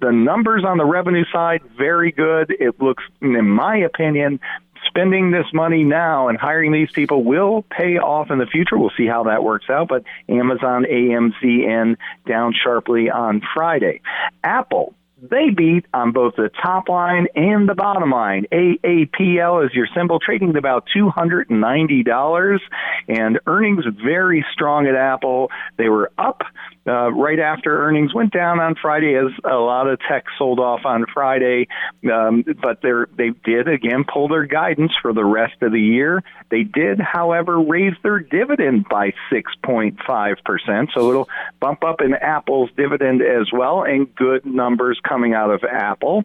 [0.00, 2.50] the numbers on the revenue side, very good.
[2.58, 4.40] It looks, in my opinion,
[4.86, 8.76] spending this money now and hiring these people will pay off in the future.
[8.76, 9.88] We'll see how that works out.
[9.88, 14.00] But Amazon AMZN down sharply on Friday.
[14.42, 18.46] Apple They beat on both the top line and the bottom line.
[18.50, 22.58] AAPL is your symbol, trading at about $290,
[23.08, 25.50] and earnings very strong at Apple.
[25.76, 26.42] They were up
[26.86, 30.80] uh, right after earnings, went down on Friday as a lot of tech sold off
[30.84, 31.68] on Friday,
[32.12, 36.22] um, but they did again pull their guidance for the rest of the year.
[36.50, 41.28] They did, however, raise their dividend by 6.5%, so it'll
[41.60, 46.24] bump up in Apple's dividend as well, and good numbers coming out of Apple.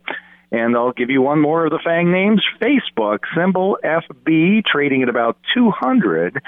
[0.52, 2.42] And I'll give you one more of the FANG names.
[2.62, 6.42] Facebook, symbol FB, trading at about 200.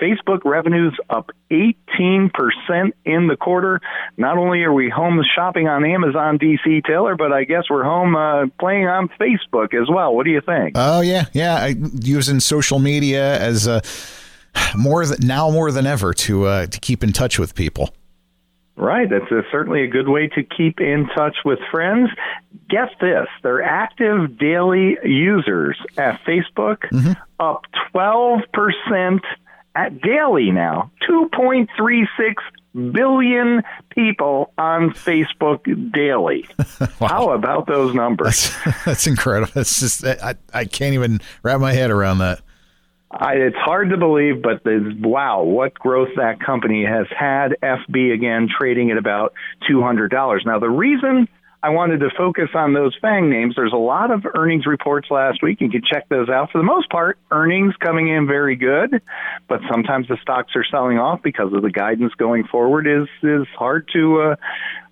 [0.00, 2.30] Facebook revenues up 18%
[3.04, 3.80] in the quarter.
[4.16, 8.16] Not only are we home shopping on Amazon DC Taylor, but I guess we're home
[8.16, 10.14] uh, playing on Facebook as well.
[10.14, 10.72] What do you think?
[10.74, 11.26] Oh, yeah.
[11.32, 11.54] Yeah.
[11.54, 13.82] I, using social media as a.
[14.76, 17.92] More than, now more than ever to uh, to keep in touch with people.
[18.76, 19.08] Right.
[19.08, 22.10] That's a, certainly a good way to keep in touch with friends.
[22.68, 27.12] Guess this their active daily users at Facebook mm-hmm.
[27.38, 27.62] up
[27.94, 29.20] 12%
[29.76, 30.90] at daily now.
[31.08, 32.06] 2.36
[32.92, 36.46] billion people on Facebook daily.
[37.00, 37.08] wow.
[37.08, 38.50] How about those numbers?
[38.64, 39.52] That's, that's incredible.
[39.60, 42.40] It's just I, I can't even wrap my head around that.
[43.16, 47.56] I, it's hard to believe, but wow, what growth that company has had.
[47.62, 49.34] FB again trading at about
[49.70, 50.10] $200.
[50.44, 51.28] Now, the reason
[51.64, 55.42] I wanted to focus on those FANG names, there's a lot of earnings reports last
[55.42, 55.62] week.
[55.62, 56.50] You can check those out.
[56.52, 59.00] For the most part, earnings coming in very good,
[59.48, 63.46] but sometimes the stocks are selling off because of the guidance going forward is, is
[63.56, 64.36] hard to,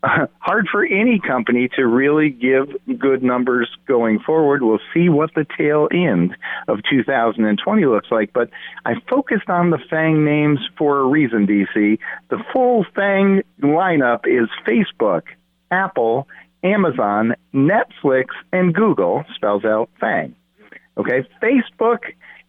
[0.02, 4.62] uh, hard for any company to really give good numbers going forward.
[4.62, 6.34] We'll see what the tail end
[6.68, 8.32] of 2020 looks like.
[8.32, 8.48] But
[8.86, 11.98] I focused on the FANG names for a reason, DC.
[12.30, 15.24] The full FANG lineup is Facebook,
[15.70, 16.28] Apple,
[16.62, 20.36] Amazon, Netflix, and Google, spells out FANG.
[20.96, 21.98] Okay, Facebook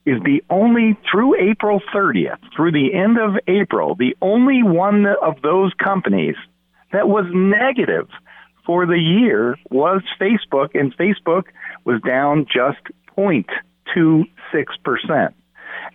[0.05, 5.41] is the only, through April 30th, through the end of April, the only one of
[5.41, 6.35] those companies
[6.91, 8.09] that was negative
[8.65, 11.43] for the year was Facebook, and Facebook
[11.85, 12.81] was down just
[13.17, 15.33] 0.26%.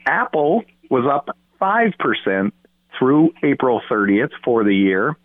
[0.07, 1.28] Apple was up
[1.61, 2.52] 5%
[2.98, 5.16] through April 30th for the year.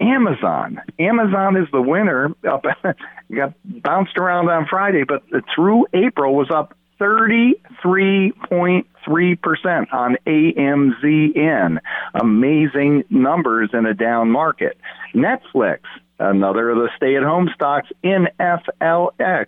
[0.00, 0.80] Amazon.
[0.98, 2.34] Amazon is the winner.
[2.48, 2.64] Up,
[3.34, 5.22] got bounced around on Friday, but
[5.54, 11.78] through April was up 33.3% on AMZN.
[12.14, 14.76] Amazing numbers in a down market.
[15.14, 15.78] Netflix,
[16.18, 19.46] another of the stay at home stocks, NFLX,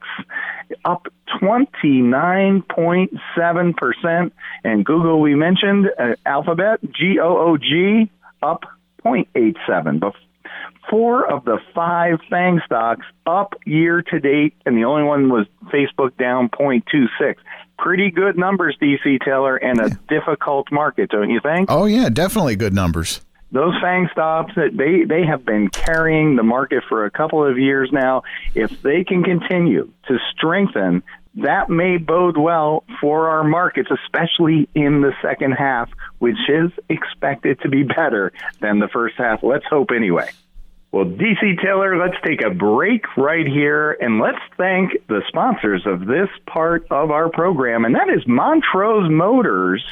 [0.84, 1.08] up
[1.42, 4.30] 29.7%.
[4.64, 8.08] And Google, we mentioned, uh, Alphabet, G O O G,
[8.42, 8.62] up
[9.04, 10.00] 0.87
[10.88, 15.46] four of the five FANG stocks up year to date, and the only one was
[15.72, 17.36] Facebook down 0.26.
[17.78, 19.94] Pretty good numbers, DC Taylor, and a yeah.
[20.08, 21.70] difficult market, don't you think?
[21.70, 23.20] Oh yeah, definitely good numbers.
[23.52, 27.90] Those FANG stocks, they they have been carrying the market for a couple of years
[27.92, 28.22] now.
[28.54, 31.02] If they can continue to strengthen,
[31.36, 37.60] that may bode well for our markets, especially in the second half, which is expected
[37.62, 39.42] to be better than the first half.
[39.42, 40.30] Let's hope anyway.
[40.92, 46.00] Well, DC Taylor, let's take a break right here and let's thank the sponsors of
[46.06, 49.84] this part of our program, and that is Montrose Motors.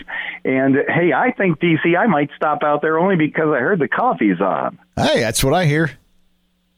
[0.44, 3.86] And hey, I think DC, I might stop out there only because I heard the
[3.86, 4.76] coffee's on.
[4.96, 5.92] Hey, that's what I hear.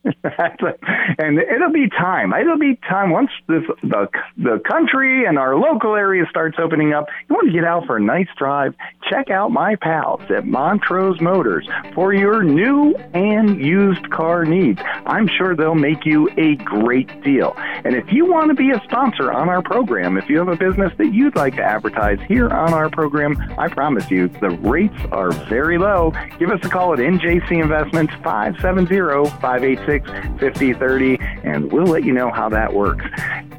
[0.05, 2.33] And it'll be time.
[2.33, 4.09] It'll be time once this the
[4.39, 7.09] the country and our local area starts opening up.
[7.29, 8.75] You want to get out for a nice drive?
[9.11, 14.81] Check out my pals at Montrose Motors for your new and used car needs.
[15.05, 17.55] I'm sure they'll make you a great deal.
[17.85, 20.57] And if you want to be a sponsor on our program, if you have a
[20.57, 24.99] business that you'd like to advertise here on our program, I promise you the rates
[25.13, 26.13] are very low.
[26.39, 32.31] Give us a call at NJC Investments 570 586 5030, and we'll let you know
[32.31, 33.05] how that works.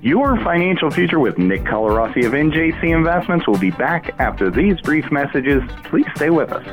[0.02, 5.12] Your financial future with Nick Colarossi of NJC Investments will be back after these brief
[5.12, 5.62] messages.
[5.84, 6.66] Please stay with us.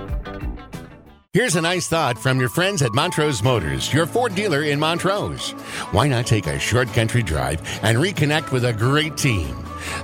[1.35, 5.51] Here's a nice thought from your friends at Montrose Motors, your Ford dealer in Montrose.
[5.93, 9.55] Why not take a short country drive and reconnect with a great team?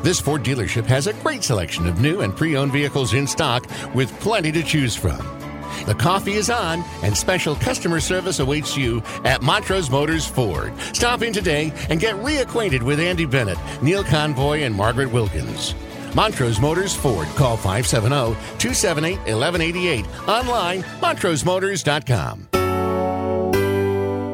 [0.03, 3.67] This Ford dealership has a great selection of new and pre owned vehicles in stock
[3.95, 5.44] with plenty to choose from.
[5.87, 10.73] The coffee is on, and special customer service awaits you at Montrose Motors Ford.
[10.93, 15.75] Stop in today and get reacquainted with Andy Bennett, Neil Convoy, and Margaret Wilkins.
[16.15, 17.27] Montrose Motors Ford.
[17.29, 20.07] Call 570 278 1188.
[20.29, 22.49] Online, montrosemotors.com.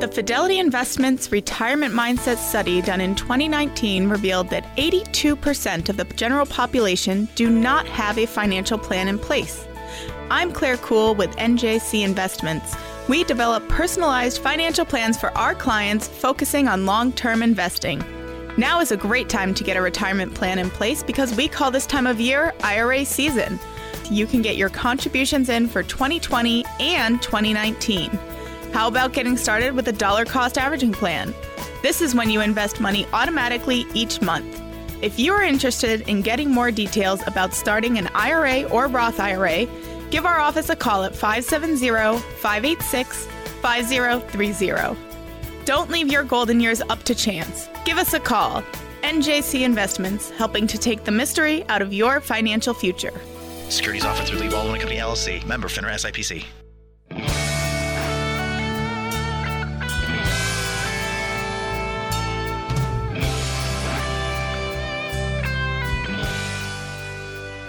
[0.01, 6.47] The Fidelity Investments Retirement Mindset Study done in 2019 revealed that 82% of the general
[6.47, 9.66] population do not have a financial plan in place.
[10.32, 12.76] I'm Claire Cool with NJC Investments.
[13.08, 18.00] We develop personalized financial plans for our clients focusing on long term investing.
[18.56, 21.72] Now is a great time to get a retirement plan in place because we call
[21.72, 23.58] this time of year IRA season.
[24.08, 28.10] You can get your contributions in for 2020 and 2019.
[28.72, 31.34] How about getting started with a dollar cost averaging plan?
[31.82, 34.62] This is when you invest money automatically each month.
[35.02, 39.66] If you are interested in getting more details about starting an IRA or Roth IRA,
[40.11, 43.26] give our office a call at 570 586
[43.62, 44.96] 5030.
[45.64, 47.68] Don't leave your golden years up to chance.
[47.84, 48.62] Give us a call.
[49.02, 53.12] NJC Investments, helping to take the mystery out of your financial future.
[53.68, 56.44] Securities offered through Leigh Baldwin Company LLC, member FINRA SIPC.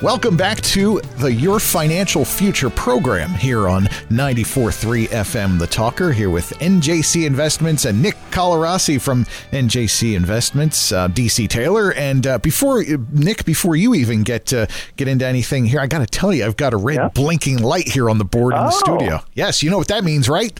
[0.01, 6.31] Welcome back to the Your Financial Future program here on 94.3 FM The Talker, here
[6.31, 11.93] with NJC Investments and Nick Colarossi from NJC Investments, uh, DC Taylor.
[11.93, 14.65] And uh, before, Nick, before you even get uh,
[14.97, 17.09] get into anything here, I got to tell you, I've got a red yeah.
[17.09, 18.79] blinking light here on the board in the oh.
[18.79, 19.19] studio.
[19.35, 20.59] Yes, you know what that means, right?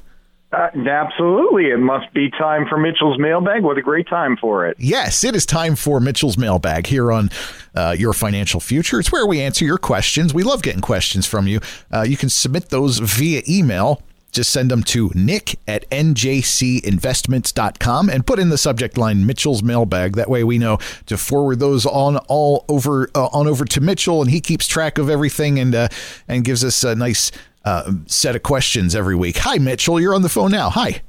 [0.51, 1.67] Uh, absolutely.
[1.67, 3.63] It must be time for Mitchell's mailbag.
[3.63, 4.75] What a great time for it.
[4.79, 7.29] Yes, it is time for Mitchell's mailbag here on
[7.73, 8.99] uh, Your Financial Future.
[8.99, 10.33] It's where we answer your questions.
[10.33, 11.61] We love getting questions from you.
[11.89, 14.01] Uh, you can submit those via email.
[14.31, 20.15] Just send them to nick at njcinvestments.com and put in the subject line Mitchell's mailbag.
[20.15, 20.77] That way we know
[21.07, 24.97] to forward those on all over uh, on over to Mitchell and he keeps track
[24.97, 25.89] of everything and uh,
[26.29, 27.29] and gives us a nice
[27.66, 29.38] uh, set of questions every week.
[29.39, 29.99] Hi, Mitchell.
[29.99, 30.70] You're on the phone now.
[30.70, 31.01] Hi.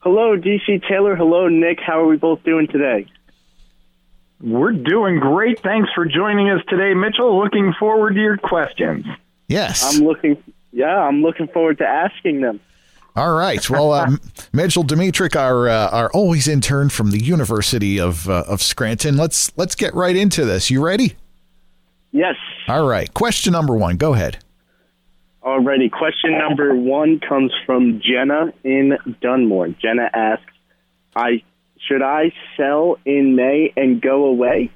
[0.00, 1.14] Hello, DC Taylor.
[1.14, 1.78] Hello, Nick.
[1.80, 3.06] How are we both doing today?
[4.40, 5.60] We're doing great.
[5.60, 7.38] Thanks for joining us today, Mitchell.
[7.38, 9.04] Looking forward to your questions.
[9.48, 9.94] Yes.
[9.94, 10.42] I'm looking.
[10.72, 12.60] Yeah, I'm looking forward to asking them.
[13.16, 13.68] All right.
[13.68, 14.12] Well, uh,
[14.52, 19.16] Mitchell Dimitrik, our uh, our always intern from the University of uh, of Scranton.
[19.16, 20.70] Let's let's get right into this.
[20.70, 21.16] You ready?
[22.12, 22.36] Yes.
[22.68, 23.12] All right.
[23.12, 23.96] Question number one.
[23.96, 24.38] Go ahead.
[25.42, 29.68] Alrighty, question number one comes from Jenna in Dunmore.
[29.68, 30.52] Jenna asks,
[31.16, 31.42] "I
[31.78, 34.70] should I sell in May and go away?"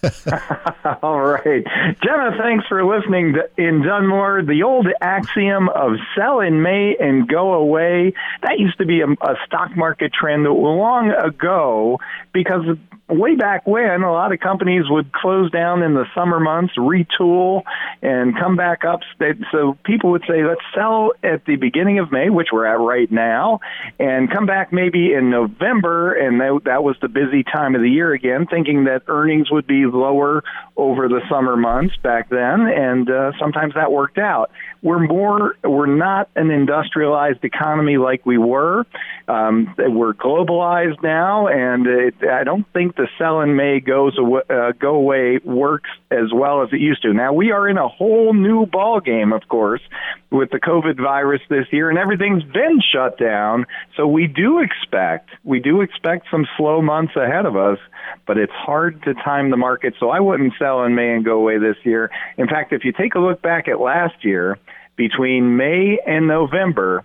[1.02, 1.64] All right.
[2.04, 4.42] Jenna, thanks for listening to, in Dunmore.
[4.42, 9.06] The old axiom of sell in May and go away, that used to be a,
[9.06, 11.98] a stock market trend long ago
[12.38, 12.78] because
[13.08, 17.62] way back when, a lot of companies would close down in the summer months, retool,
[18.02, 19.00] and come back up.
[19.50, 23.10] So people would say, let's sell at the beginning of May, which we're at right
[23.10, 23.60] now,
[23.98, 28.12] and come back maybe in November, and that, was the busy time of the year
[28.12, 30.44] again, thinking that earnings would be lower
[30.76, 34.52] over the summer months back then, and uh, sometimes that worked out.
[34.80, 38.86] We're more, we're not an industrialized economy like we were.
[39.26, 44.42] Um, we're globalized now, and it, I don't think the sell in May goes away,
[44.50, 47.12] uh, go away works as well as it used to.
[47.12, 49.80] Now we are in a whole new ball game, of course,
[50.30, 53.66] with the COVID virus this year, and everything's been shut down.
[53.96, 57.78] So we do expect we do expect some slow months ahead of us,
[58.26, 59.94] but it's hard to time the market.
[59.98, 62.10] So I wouldn't sell in May and go away this year.
[62.36, 64.58] In fact, if you take a look back at last year,
[64.96, 67.04] between May and November,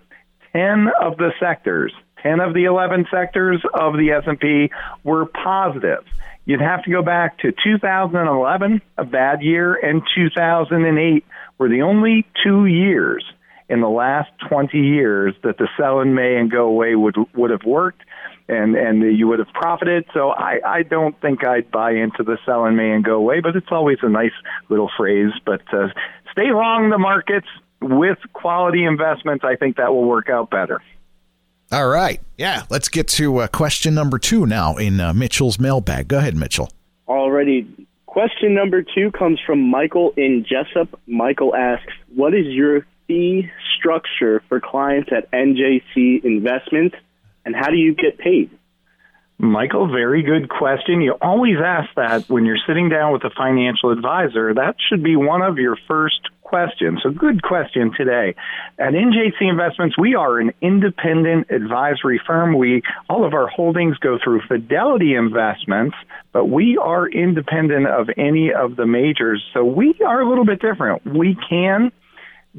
[0.53, 1.93] 10 of the sectors,
[2.23, 4.71] 10 of the 11 sectors of the S&P
[5.03, 6.03] were positive.
[6.45, 11.25] You'd have to go back to 2011, a bad year, and 2008
[11.57, 13.23] were the only two years
[13.69, 17.49] in the last 20 years that the sell in May and go away would would
[17.49, 18.01] have worked
[18.49, 20.05] and and you would have profited.
[20.13, 23.39] So I I don't think I'd buy into the sell in May and go away,
[23.39, 24.33] but it's always a nice
[24.69, 25.31] little phrase.
[25.45, 25.87] But uh,
[26.31, 27.47] stay long the markets
[27.81, 29.45] with quality investments.
[29.45, 30.81] I think that will work out better.
[31.73, 32.21] All right.
[32.37, 32.63] Yeah.
[32.69, 36.07] Let's get to uh, question number two now in uh, Mitchell's mailbag.
[36.07, 36.69] Go ahead, Mitchell.
[37.07, 37.87] Already.
[38.05, 40.99] Question number two comes from Michael in Jessup.
[41.07, 46.95] Michael asks, What is your fee structure for clients at NJC Investments,
[47.43, 48.51] and how do you get paid?
[49.39, 51.01] Michael, very good question.
[51.01, 54.53] You always ask that when you're sitting down with a financial advisor.
[54.53, 56.21] That should be one of your first
[56.53, 56.99] question.
[57.01, 58.35] So, good question today.
[58.77, 62.55] At NJC Investments, we are an independent advisory firm.
[62.55, 65.95] We all of our holdings go through Fidelity Investments,
[66.31, 69.43] but we are independent of any of the majors.
[69.51, 71.03] So, we are a little bit different.
[71.07, 71.91] We can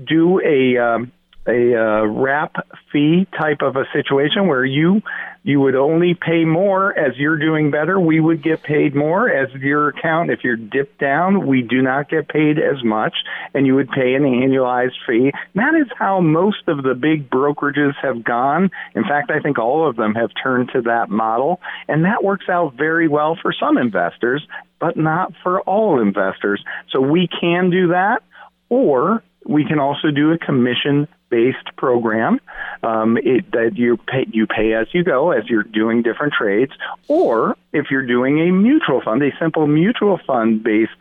[0.04, 1.12] do a um,
[1.46, 5.02] a uh, wrap fee type of a situation where you
[5.44, 8.00] you would only pay more as you're doing better.
[8.00, 10.30] We would get paid more as your account.
[10.30, 13.14] If you're dipped down, we do not get paid as much,
[13.52, 15.32] and you would pay an annualized fee.
[15.54, 18.70] That is how most of the big brokerages have gone.
[18.94, 22.48] In fact, I think all of them have turned to that model, and that works
[22.48, 24.42] out very well for some investors,
[24.80, 26.64] but not for all investors.
[26.90, 28.22] So we can do that,
[28.70, 32.40] or we can also do a commission based program
[32.82, 36.72] um, it, that you pay you pay as you go as you're doing different trades,
[37.08, 40.92] or if you're doing a mutual fund, a simple mutual fund based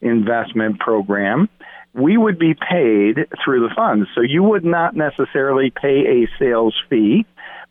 [0.00, 1.48] investment program,
[1.94, 4.08] we would be paid through the funds.
[4.14, 7.26] So you would not necessarily pay a sales fee.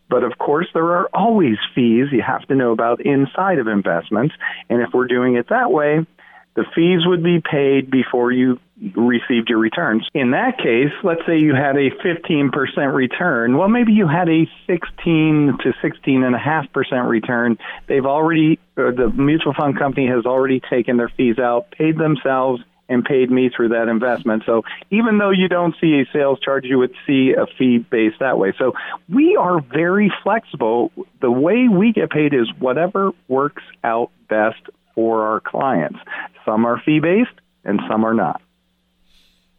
[0.09, 4.36] But of course, there are always fees you have to know about inside of investments.
[4.70, 6.05] And if we're doing it that way,
[6.53, 8.59] the fees would be paid before you
[8.95, 10.07] received your returns.
[10.13, 13.57] In that case, let's say you had a 15% return.
[13.57, 17.57] Well, maybe you had a 16 to 16.5% return.
[17.88, 22.63] They've already, uh, the mutual fund company has already taken their fees out, paid themselves,
[22.89, 24.43] and paid me through that investment.
[24.45, 28.19] So even though you don't see a sales charge, you would see a fee based
[28.19, 28.53] that way.
[28.59, 28.73] So
[29.07, 30.91] we are very flexible.
[31.21, 34.59] The way we get paid is whatever works out best
[34.93, 35.99] for our clients.
[36.43, 37.32] Some are fee based
[37.63, 38.41] and some are not.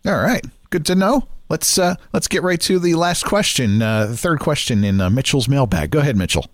[0.04, 1.28] All right, good to know.
[1.48, 5.10] Let's uh, let's get right to the last question, uh, the third question in uh,
[5.10, 5.90] Mitchell's mailbag.
[5.90, 6.46] Go ahead, Mitchell.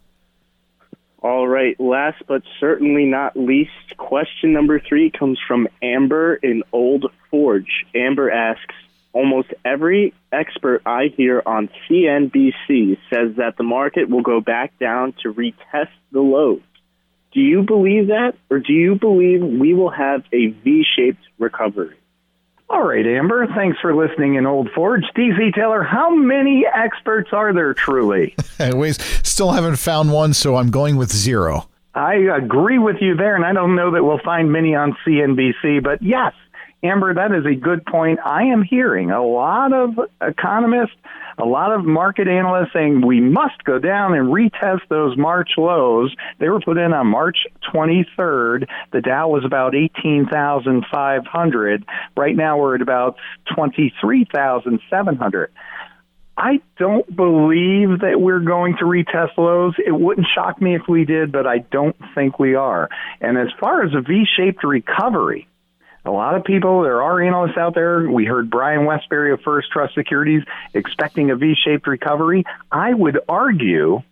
[1.20, 7.10] All right, last but certainly not least, question number three comes from Amber in Old
[7.30, 7.86] Forge.
[7.94, 8.74] Amber asks,
[9.12, 15.14] almost every expert I hear on CNBC says that the market will go back down
[15.22, 16.60] to retest the lows.
[17.32, 21.96] Do you believe that, or do you believe we will have a V-shaped recovery?
[22.70, 23.46] All right, Amber.
[23.54, 25.04] Thanks for listening in Old Forge.
[25.16, 28.34] DC Taylor, how many experts are there truly?
[28.74, 31.68] we still haven't found one, so I'm going with zero.
[31.94, 35.82] I agree with you there, and I don't know that we'll find many on CNBC,
[35.82, 36.34] but yes,
[36.82, 38.20] Amber, that is a good point.
[38.24, 40.94] I am hearing a lot of economists,
[41.36, 46.14] a lot of market analysts saying we must go down and retest those March lows.
[46.38, 47.38] They were put in on March
[47.74, 48.68] 23rd.
[48.92, 51.84] The Dow was about 18,500.
[52.16, 53.16] Right now we're at about
[53.56, 55.50] 23,700.
[56.36, 59.74] I don't believe that we're going to retest lows.
[59.84, 62.88] It wouldn't shock me if we did, but I don't think we are.
[63.20, 65.48] And as far as a V-shaped recovery,
[66.08, 68.10] a lot of people, there are analysts out there.
[68.10, 70.42] We heard Brian Wesbury of First Trust Securities
[70.72, 72.44] expecting a V shaped recovery.
[72.72, 74.02] I would argue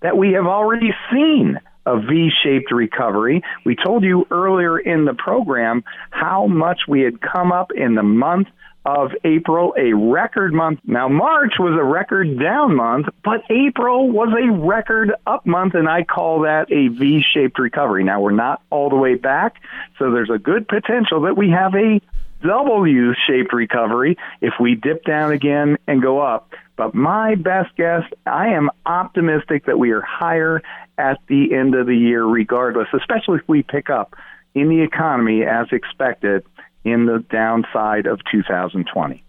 [0.00, 3.42] that we have already seen a V shaped recovery.
[3.64, 8.02] We told you earlier in the program how much we had come up in the
[8.02, 8.48] month
[8.86, 10.78] of April, a record month.
[10.84, 15.88] Now, March was a record down month, but April was a record up month, and
[15.88, 18.04] I call that a V shaped recovery.
[18.04, 19.56] Now, we're not all the way back,
[19.98, 22.00] so there's a good potential that we have a
[22.42, 26.52] W shaped recovery if we dip down again and go up.
[26.76, 30.62] But my best guess, I am optimistic that we are higher
[30.96, 34.14] at the end of the year, regardless, especially if we pick up
[34.54, 36.44] in the economy as expected
[36.86, 39.24] in the downside of 2020.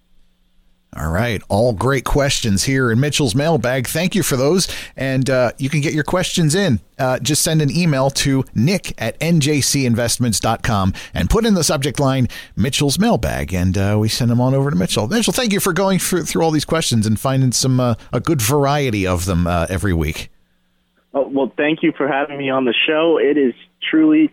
[0.95, 1.41] All right.
[1.49, 3.87] All great questions here in Mitchell's mailbag.
[3.87, 4.67] Thank you for those.
[4.95, 6.79] And uh, you can get your questions in.
[6.97, 12.27] Uh, just send an email to nick at njcinvestments.com and put in the subject line
[12.55, 13.53] Mitchell's mailbag.
[13.53, 15.07] And uh, we send them on over to Mitchell.
[15.07, 18.19] Mitchell, thank you for going through, through all these questions and finding some uh, a
[18.19, 20.29] good variety of them uh, every week.
[21.13, 23.19] Oh, well, thank you for having me on the show.
[23.19, 23.53] It is
[23.89, 24.31] truly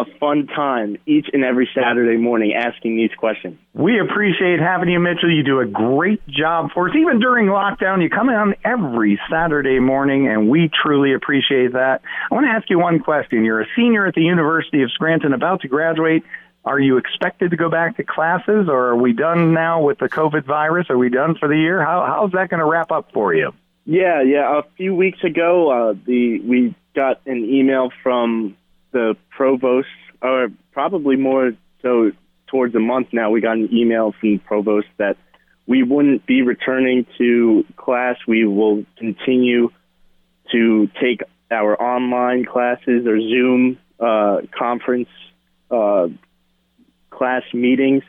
[0.00, 3.58] a fun time each and every Saturday morning asking these questions.
[3.74, 5.30] We appreciate having you, Mitchell.
[5.30, 6.96] You do a great job for us.
[6.96, 12.00] Even during lockdown, you come in every Saturday morning, and we truly appreciate that.
[12.30, 13.44] I want to ask you one question.
[13.44, 16.24] You're a senior at the University of Scranton, about to graduate.
[16.64, 20.08] Are you expected to go back to classes, or are we done now with the
[20.08, 20.88] COVID virus?
[20.90, 21.82] Are we done for the year?
[21.82, 23.52] How, how's that going to wrap up for you?
[23.86, 24.58] Yeah, yeah.
[24.58, 28.56] A few weeks ago, uh, the we got an email from
[28.92, 29.88] the provost,
[30.22, 32.12] or probably more so
[32.46, 35.16] towards a month now, we got an email from the provost that
[35.66, 38.16] we wouldn't be returning to class.
[38.26, 39.70] We will continue
[40.52, 45.08] to take our online classes or Zoom uh, conference
[45.70, 46.08] uh,
[47.10, 48.02] class meetings.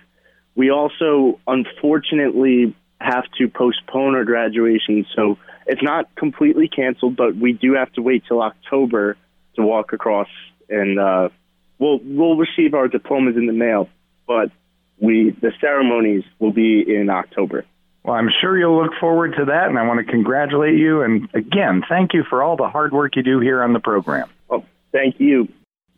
[0.56, 5.06] We also, unfortunately, have to postpone our graduation.
[5.16, 9.18] So it's not completely canceled, but we do have to wait till October
[9.56, 10.28] to walk across
[10.72, 11.30] and uh,
[11.78, 13.90] we'll we'll receive our diplomas in the mail,
[14.26, 14.50] but
[15.00, 17.66] we the ceremonies will be in October.
[18.04, 21.02] Well, I'm sure you'll look forward to that, and I want to congratulate you.
[21.04, 24.28] And again, thank you for all the hard work you do here on the program.
[24.50, 25.50] Oh, thank you.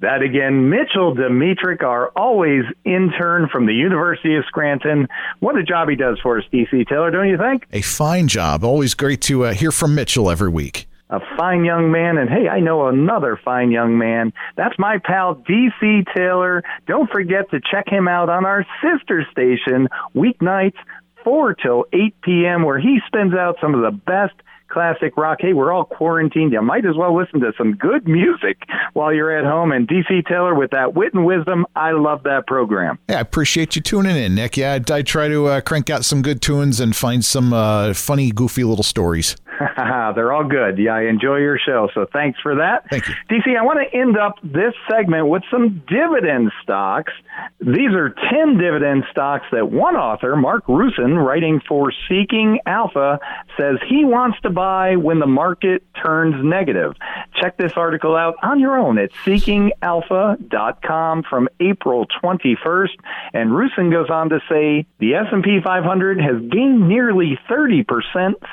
[0.01, 5.07] That again, Mitchell Dimitrik, our always intern from the University of Scranton.
[5.39, 7.65] What a job he does for us, DC Taylor, don't you think?
[7.71, 8.65] A fine job.
[8.65, 10.87] Always great to uh, hear from Mitchell every week.
[11.09, 14.33] A fine young man, and hey, I know another fine young man.
[14.55, 16.63] That's my pal DC Taylor.
[16.87, 20.77] Don't forget to check him out on our sister station weeknights
[21.23, 24.33] 4 till 8 p.m., where he spins out some of the best
[24.73, 25.37] classic rock.
[25.39, 26.51] Hey, we're all quarantined.
[26.51, 28.57] You might as well listen to some good music
[28.93, 29.71] while you're at home.
[29.71, 32.97] And DC Taylor, with that wit and wisdom, I love that program.
[33.07, 34.57] Yeah, I appreciate you tuning in, Nick.
[34.57, 37.93] Yeah, I, I try to uh, crank out some good tunes and find some uh,
[37.93, 39.35] funny, goofy little stories.
[40.15, 40.77] They're all good.
[40.77, 41.89] Yeah, I enjoy your show.
[41.93, 42.89] So thanks for that.
[42.89, 43.13] Thank you.
[43.29, 47.13] DC, I want to end up this segment with some dividend stocks.
[47.59, 53.19] These are 10 dividend stocks that one author, Mark Rusin, writing for Seeking Alpha,
[53.57, 56.93] says he wants to buy when the market turns negative.
[57.39, 62.95] Check this article out on your own at seekingalpha.com from April 21st.
[63.33, 67.85] And Rusin goes on to say the S&P 500 has gained nearly 30%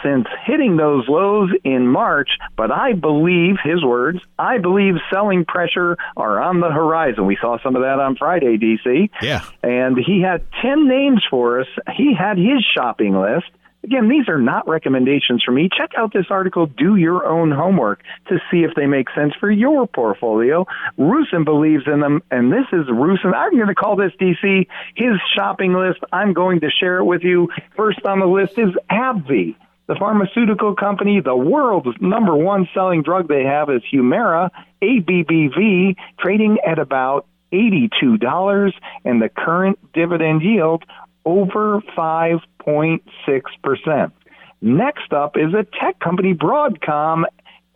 [0.03, 5.97] since hitting those lows in March, but I believe his words, I believe selling pressure
[6.17, 7.27] are on the horizon.
[7.27, 9.11] We saw some of that on Friday, DC.
[9.23, 9.45] Yeah.
[9.63, 11.67] And he had 10 names for us.
[11.97, 13.51] He had his shopping list.
[13.83, 15.71] Again, these are not recommendations from me.
[15.75, 16.67] Check out this article.
[16.67, 20.67] Do your own homework to see if they make sense for your portfolio.
[20.99, 23.35] Rusin believes in them, and this is Rusin.
[23.35, 24.67] I'm going to call this DC
[24.97, 26.01] his shopping list.
[26.13, 27.49] I'm going to share it with you.
[27.75, 29.57] First on the list is AbbVie.
[29.91, 36.59] The pharmaceutical company, the world's number one selling drug they have is Humira, ABBV, trading
[36.65, 38.73] at about $82,
[39.05, 40.85] and the current dividend yield
[41.25, 44.13] over 5.6%.
[44.63, 47.25] Next up is a tech company, Broadcom.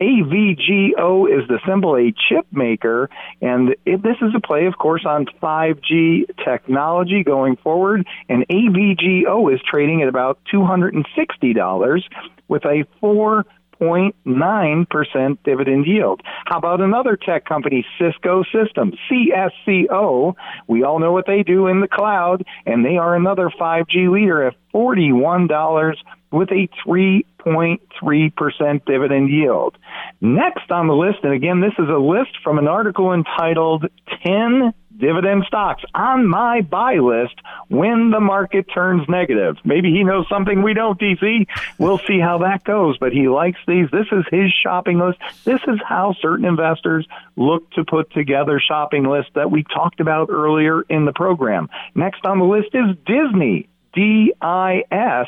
[0.01, 3.09] AVGO is the symbol, a chip maker,
[3.41, 8.05] and it, this is a play, of course, on 5G technology going forward.
[8.27, 12.03] And AVGO is trading at about $260
[12.47, 13.45] with a 4
[13.79, 16.21] 0.9% dividend yield.
[16.45, 20.35] How about another tech company, Cisco Systems, CSCO?
[20.67, 24.47] We all know what they do in the cloud, and they are another 5G leader
[24.47, 25.95] at $41
[26.31, 29.77] with a 3.3% dividend yield.
[30.19, 33.85] Next on the list, and again, this is a list from an article entitled
[34.25, 37.35] 10 dividend stocks on my buy list
[37.67, 39.57] when the market turns negative.
[39.63, 41.47] Maybe he knows something we don't, DC.
[41.77, 43.87] We'll see how that goes, but he likes these.
[43.91, 45.19] This is his shopping list.
[45.43, 50.29] This is how certain investors look to put together shopping lists that we talked about
[50.29, 51.69] earlier in the program.
[51.93, 53.69] Next on the list is Disney.
[53.95, 55.27] DIS,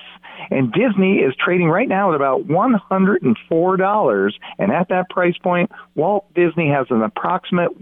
[0.52, 4.32] and Disney is trading right now at about $104.
[4.60, 7.82] And at that price point, Walt Disney has an approximate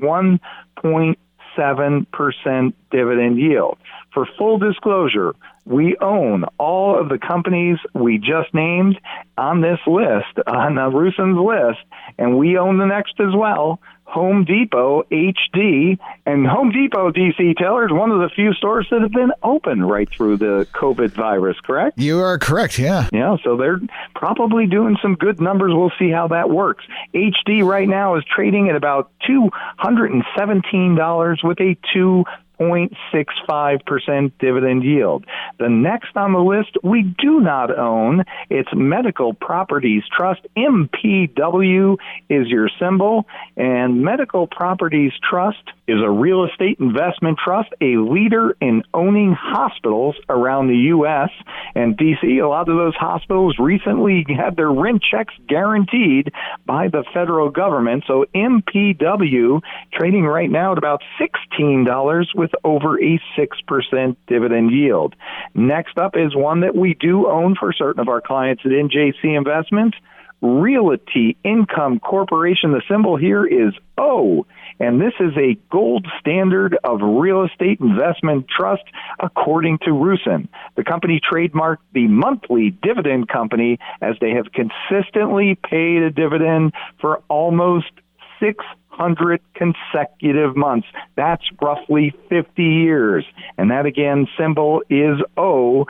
[1.58, 3.78] 1.7% dividend yield.
[4.14, 5.36] For full disclosure,
[5.66, 9.00] we own all of the companies we just named
[9.38, 11.80] on this list, on Rusin's list,
[12.18, 13.80] and we own the next as well.
[14.06, 19.02] Home Depot HD and Home Depot DC Taylor is one of the few stores that
[19.02, 21.98] have been open right through the COVID virus, correct?
[21.98, 23.10] You are correct, yeah.
[23.12, 23.82] Yeah, so they're
[24.14, 25.74] probably doing some good numbers.
[25.74, 26.86] We'll see how that works.
[27.14, 32.24] HD right now is trading at about $217 with a 2
[32.60, 35.26] 0.65% dividend yield.
[35.60, 38.24] The next on the list we do not own.
[38.50, 40.42] It's Medical Properties Trust.
[40.58, 41.98] MPW
[42.30, 43.26] is your symbol.
[43.58, 50.16] And Medical Properties Trust is a real estate investment trust, a leader in owning hospitals
[50.30, 51.30] around the U.S.
[51.76, 52.40] and D.C.
[52.40, 56.32] A lot of those hospitals recently had their rent checks guaranteed
[56.66, 58.04] by the federal government.
[58.08, 59.62] So MPW
[59.94, 65.16] trading right now at about $16 with over a 6% dividend yield.
[65.54, 69.38] Next up is one that we do own for certain of our clients at NJC
[69.38, 69.98] Investments.
[70.42, 72.72] Realty Income Corporation.
[72.72, 74.46] The symbol here is O,
[74.80, 78.84] and this is a gold standard of real estate investment trust
[79.20, 80.48] according to Rusin.
[80.76, 87.22] The company trademarked the monthly dividend company as they have consistently paid a dividend for
[87.30, 87.92] almost
[88.40, 90.88] 600 500 consecutive months.
[91.16, 93.24] That's roughly 50 years.
[93.58, 95.86] And that again, symbol is O,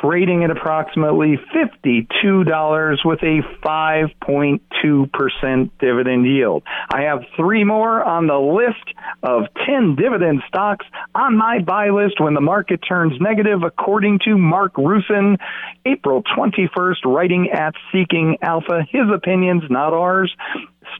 [0.00, 6.62] trading at approximately $52 with a 5.2% dividend yield.
[6.92, 8.82] I have three more on the list
[9.22, 14.38] of 10 dividend stocks on my buy list when the market turns negative, according to
[14.38, 15.38] Mark Rusin,
[15.84, 18.86] April 21st, writing at Seeking Alpha.
[18.90, 20.34] His opinions, not ours.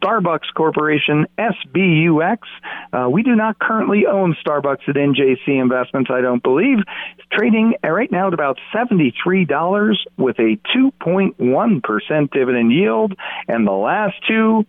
[0.02, 2.38] Starbucks Corporation, SBUX.
[2.92, 6.78] Uh, we do not currently own Starbucks at NJC Investments, I don't believe.
[7.18, 13.14] It's trading right now at about $73 with a 2.1% dividend yield.
[13.48, 14.66] And the last two,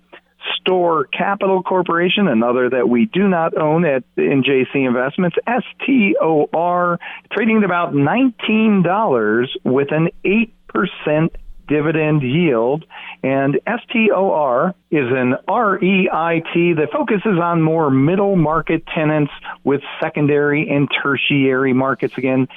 [0.57, 5.37] Store Capital Corporation, another that we do not own at NJC Investments,
[5.83, 6.99] STOR,
[7.31, 11.29] trading at about $19 with an 8%
[11.67, 12.85] dividend yield.
[13.23, 19.31] And STOR is an REIT that focuses on more middle market tenants
[19.63, 22.13] with secondary and tertiary markets.
[22.17, 22.47] Again,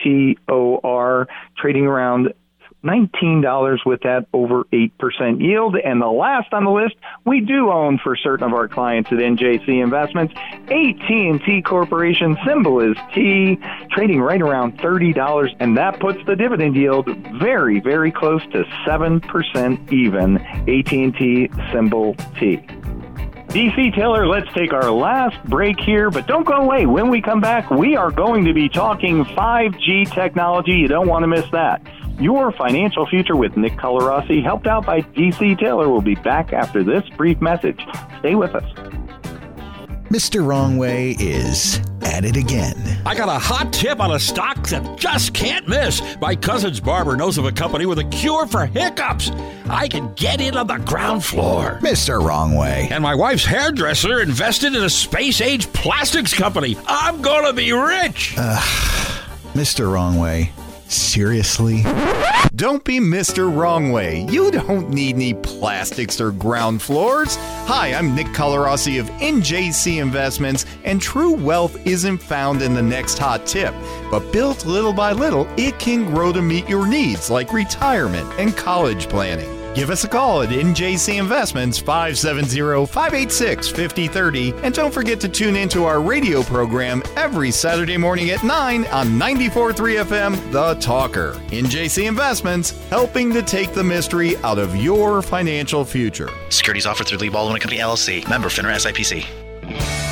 [0.00, 2.32] STOR trading around
[2.84, 5.76] $19 with that over 8% yield.
[5.76, 9.18] And the last on the list, we do own for certain of our clients at
[9.18, 13.58] NJC Investments, AT&T Corporation, symbol is T,
[13.90, 17.08] trading right around $30, and that puts the dividend yield
[17.38, 22.64] very, very close to 7% even, AT&T symbol T.
[23.50, 26.86] DC Taylor, let's take our last break here, but don't go away.
[26.86, 30.70] When we come back, we are going to be talking 5G technology.
[30.70, 31.82] You don't want to miss that.
[32.20, 36.84] Your financial future with Nick Colarossi, helped out by DC Taylor, will be back after
[36.84, 37.80] this brief message.
[38.18, 38.70] Stay with us.
[40.10, 40.42] Mr.
[40.42, 43.00] Wrongway is at it again.
[43.06, 46.02] I got a hot tip on a stock that just can't miss.
[46.20, 49.30] My cousin's barber knows of a company with a cure for hiccups.
[49.70, 51.78] I can get in on the ground floor.
[51.80, 52.20] Mr.
[52.20, 52.90] Wrongway.
[52.90, 56.76] And my wife's hairdresser invested in a space age plastics company.
[56.86, 58.34] I'm gonna be rich.
[58.36, 58.60] Uh,
[59.54, 59.86] Mr.
[59.86, 60.50] Wrongway.
[60.90, 61.82] Seriously?
[62.56, 63.48] Don't be Mr.
[63.48, 64.28] Wrongway.
[64.30, 67.36] You don't need any plastics or ground floors.
[67.66, 73.18] Hi, I'm Nick Colarossi of NJC Investments, and true wealth isn't found in the next
[73.18, 73.72] hot tip,
[74.10, 78.56] but built little by little, it can grow to meet your needs like retirement and
[78.56, 79.59] college planning.
[79.74, 84.52] Give us a call at NJC Investments 570 586 5030.
[84.64, 89.06] And don't forget to tune into our radio program every Saturday morning at 9 on
[89.10, 91.34] 94.3 FM, The Talker.
[91.50, 96.28] NJC Investments, helping to take the mystery out of your financial future.
[96.48, 100.09] Securities offered through Leigh Baldwin Company LLC, member FINRA SIPC.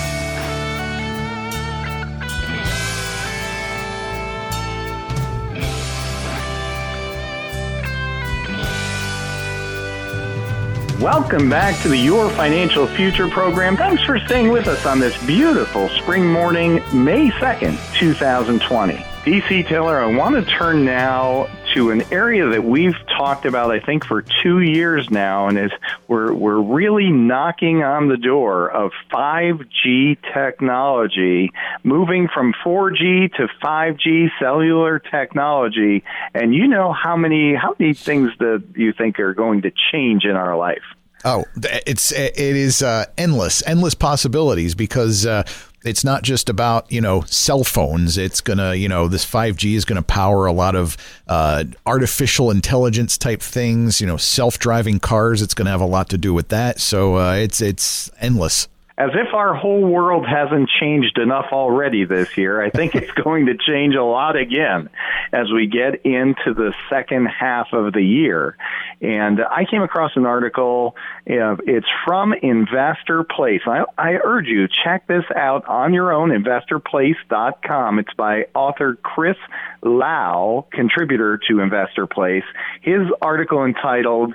[11.01, 13.77] Welcome back to the Your Financial Future program.
[13.77, 18.95] Thanks for staying with us on this beautiful spring morning, May 2nd, 2020.
[18.95, 23.81] DC Taylor, I want to turn now to an area that we've talked about, I
[23.81, 25.71] think, for two years now, and is
[26.07, 31.51] we're we're really knocking on the door of 5G technology,
[31.83, 36.05] moving from 4G to 5G cellular technology.
[36.35, 40.25] And you know how many how many things that you think are going to change
[40.25, 40.83] in our life?
[41.25, 45.43] Oh, it's it is uh, endless, endless possibilities because uh,
[45.85, 48.19] it's not just about you know cell phones.
[48.19, 52.51] It's gonna you know this five G is gonna power a lot of uh, artificial
[52.51, 54.01] intelligence type things.
[54.01, 55.43] You know, self driving cars.
[55.43, 56.81] It's gonna have a lot to do with that.
[56.81, 58.69] So uh, it's it's endless
[58.99, 62.61] as if our whole world hasn't changed enough already this year.
[62.61, 64.91] I think it's going to change a lot again
[65.33, 68.57] as we get into the second half of the year.
[69.01, 70.97] And I came across an article.
[71.27, 73.61] It's from Investor Place.
[73.67, 76.31] I, I urge you check this out on your own.
[76.31, 78.01] InvestorPlace.com.
[78.01, 79.37] It's by author Chris
[79.81, 82.45] Lau, contributor to Investor Place.
[82.83, 84.35] His article entitled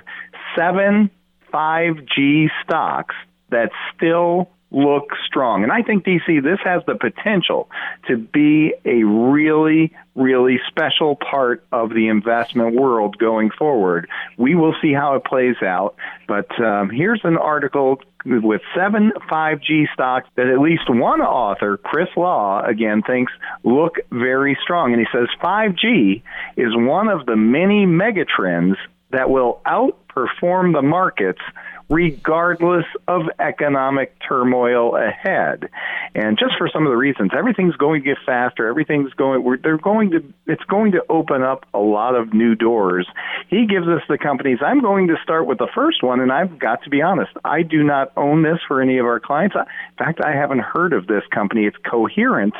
[0.56, 1.10] Seven
[1.52, 3.14] 5G Stocks
[3.50, 5.62] that still look strong.
[5.62, 7.70] And I think, DC, this has the potential
[8.08, 14.08] to be a really, really special part of the investment world going forward.
[14.36, 15.94] We will see how it plays out.
[16.26, 22.08] But um, here's an article with seven 5G stocks that at least one author, Chris
[22.16, 24.92] Lau, again, thinks look very strong.
[24.92, 26.22] And he says 5G
[26.56, 28.76] is one of the many megatrends
[29.10, 31.40] that will outperform the markets
[31.88, 35.68] regardless of economic turmoil ahead.
[36.14, 38.68] And just for some of the reasons, everything's going to get faster.
[38.68, 39.58] Everything's going.
[39.62, 40.32] They're going to.
[40.46, 43.08] It's going to open up a lot of new doors.
[43.48, 44.58] He gives us the companies.
[44.64, 47.32] I'm going to start with the first one, and I've got to be honest.
[47.44, 49.56] I do not own this for any of our clients.
[49.56, 51.66] In fact, I haven't heard of this company.
[51.66, 52.54] It's Coherent.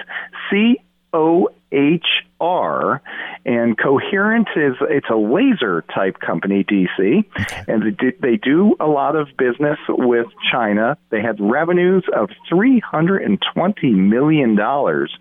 [0.51, 0.77] C
[1.12, 2.07] O H
[2.41, 3.03] R,
[3.45, 7.24] and Coherent is it's a laser type company, DC,
[7.68, 10.97] and they do, they do a lot of business with China.
[11.11, 15.14] They had revenues of three hundred and twenty million dollars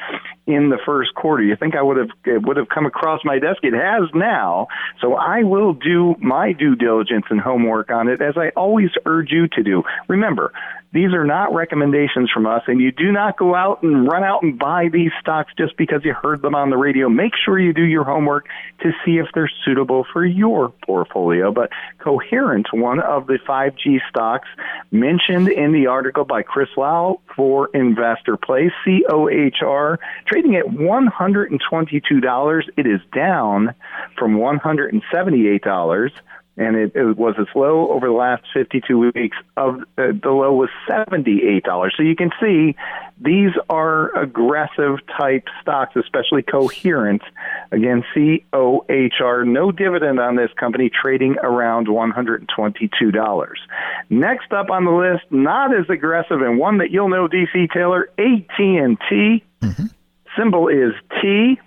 [0.46, 1.44] in the first quarter.
[1.44, 3.64] You think I would have it would have come across my desk?
[3.64, 4.68] It has now.
[5.02, 9.32] So I will do my due diligence and homework on it, as I always urge
[9.32, 9.84] you to do.
[10.08, 10.54] Remember,
[10.94, 14.44] these are not recommendations from us, and you do not go out and run out
[14.44, 17.10] and buy these stocks just because you heard them on the radio.
[17.10, 18.46] Make sure you do your homework
[18.82, 21.52] to see if they're suitable for your portfolio.
[21.52, 24.48] But Coherent, one of the 5G stocks
[24.92, 32.70] mentioned in the article by Chris Lau for Investor Place, COHR, trading at $122.
[32.78, 33.74] It is down
[34.16, 36.12] from $178
[36.56, 39.38] and it, it, was its low over the last 52 weeks.
[39.58, 41.62] Of uh, the low was $78.
[41.98, 42.76] So you can see
[43.20, 47.24] these are aggressive type stocks, especially Coherent.
[47.72, 53.48] Again, COHR, no dividend on this company, trading around $122.
[54.10, 58.10] Next up on the list, not as aggressive, and one that you'll know, DC Taylor,
[58.20, 59.44] AT&T.
[59.62, 59.86] Mm-hmm.
[60.38, 61.60] Symbol is T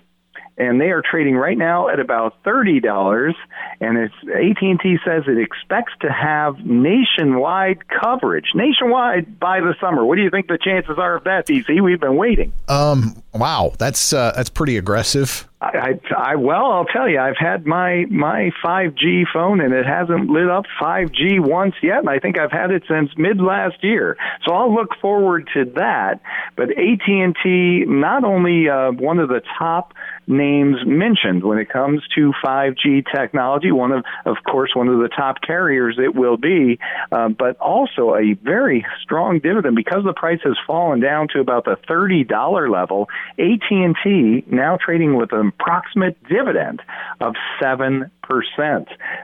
[0.57, 3.35] and they are trading right now at about thirty dollars.
[3.79, 9.75] And it's AT and T says it expects to have nationwide coverage, nationwide by the
[9.79, 10.05] summer.
[10.05, 11.81] What do you think the chances are of that, DC?
[11.81, 12.53] We've been waiting.
[12.67, 15.47] Um, wow, that's uh, that's pretty aggressive.
[15.59, 20.29] I, I, well, I'll tell you, I've had my my 5G phone and it hasn't
[20.29, 24.17] lit up 5G once yet, and I think I've had it since mid last year.
[24.45, 26.21] So I'll look forward to that.
[26.55, 29.93] But AT and T, not only uh, one of the top
[30.27, 35.09] names mentioned when it comes to 5G technology, one of of course one of the
[35.09, 36.79] top carriers it will be,
[37.11, 41.65] uh, but also a very strong dividend because the price has fallen down to about
[41.65, 43.07] the thirty dollar level.
[43.39, 46.81] AT and T now trading with an approximate dividend
[47.21, 48.09] of 7%.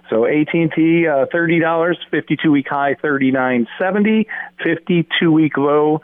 [0.10, 4.26] So AT&T, uh, $30, 52-week high, 39.70,
[4.66, 6.02] 52-week low,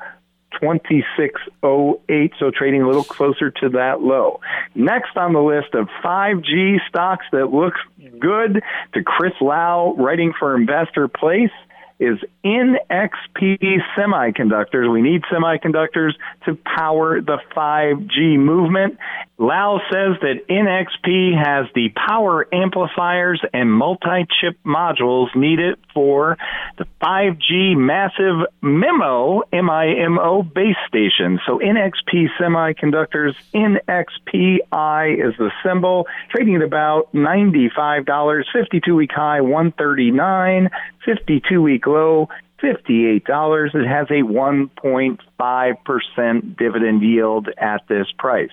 [0.54, 4.40] 2608, so trading a little closer to that low.
[4.76, 7.74] Next on the list of 5G stocks that look
[8.20, 8.62] good
[8.94, 11.52] to Chris Lau writing for Investor Place
[12.00, 13.60] is NXP
[13.98, 14.92] semiconductors.
[14.92, 16.14] We need semiconductors
[16.46, 18.98] to power the 5G movement.
[19.38, 26.38] Lau says that NXP has the power amplifiers and multi-chip modules needed for
[26.78, 31.40] the 5G massive MIMO, M-I-M-O base station.
[31.46, 40.70] So NXP semiconductors, NXPI is the symbol, trading at about $95, 52 week high, 139,
[41.06, 42.30] 52 week low,
[42.62, 43.76] $58.
[43.76, 48.52] It has a 1.5% dividend yield at this price.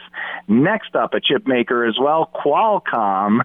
[0.48, 3.40] Next up, a chip maker as well, Qualcomm.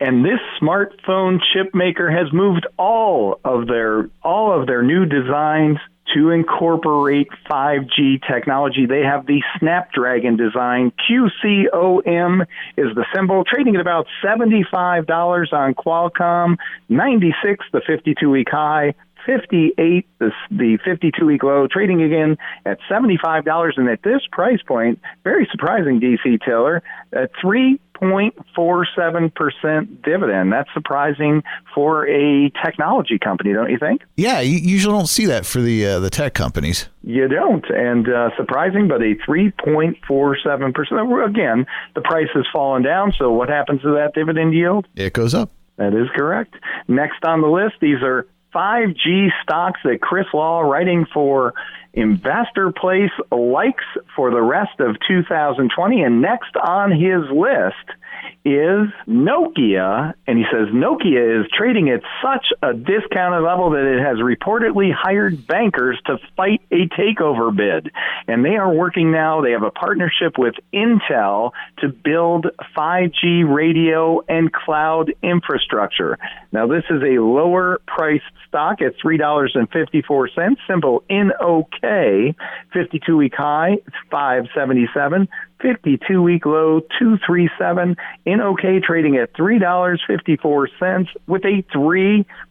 [0.00, 5.78] And this smartphone chip maker has moved all of their, all of their new designs
[6.14, 8.86] to incorporate 5G technology.
[8.86, 10.92] They have the Snapdragon design.
[11.08, 12.42] QCOM
[12.76, 16.56] is the symbol, trading at about $75 on Qualcomm,
[16.88, 18.94] 96 the 52 week high,
[19.26, 25.00] 58 the, the 52 week low trading again at $75 and at this price point
[25.22, 30.52] very surprising dc taylor a 3.47% dividend.
[30.52, 31.42] That's surprising
[31.74, 34.02] for a technology company don't you think?
[34.16, 36.88] Yeah you usually don't see that for the uh, the tech companies.
[37.02, 43.30] You don't and uh, surprising but a 3.47% again the price has fallen down so
[43.30, 44.88] what happens to that dividend yield?
[44.96, 45.50] It goes up.
[45.76, 46.54] That is correct.
[46.86, 51.54] Next on the list, these are 5G stocks that Chris Lau, writing for
[51.92, 53.84] Investor Place, likes
[54.14, 56.02] for the rest of 2020.
[56.02, 57.98] And next on his list
[58.44, 64.00] is Nokia, and he says Nokia is trading at such a discounted level that it
[64.00, 67.90] has reportedly hired bankers to fight a takeover bid.
[68.28, 72.46] And they are working now, they have a partnership with Intel to build
[72.76, 76.18] 5G radio and cloud infrastructure.
[76.52, 82.34] Now, this is a lower priced stock at $3.54, simple NOK,
[82.72, 83.78] 52 week high,
[84.10, 85.28] 577.
[85.64, 87.96] 52 week low 237
[88.26, 91.62] in OK, trading at $3.54 with a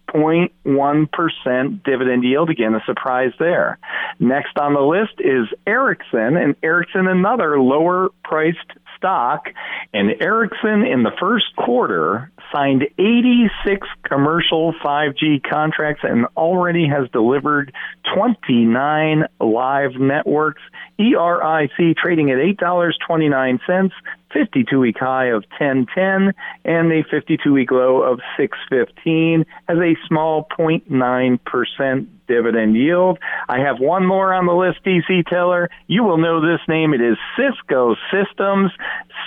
[0.09, 2.49] 3.1% dividend yield.
[2.49, 3.77] Again, a surprise there.
[4.19, 8.59] Next on the list is Ericsson, and Ericsson, another lower priced
[8.97, 9.47] stock.
[9.93, 17.73] And Ericsson in the first quarter signed 86 commercial 5G contracts and already has delivered
[18.15, 20.61] 29 live networks.
[20.99, 23.91] ERIC trading at $8.29,
[24.33, 26.33] 52 week high of 1010
[26.65, 33.19] and a 52 week low of 615 has a small 0.9% dividend yield.
[33.47, 35.69] I have one more on the list, DC Taylor.
[35.87, 36.93] You will know this name.
[36.93, 38.71] It is Cisco Systems.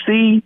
[0.06, 0.42] CSCO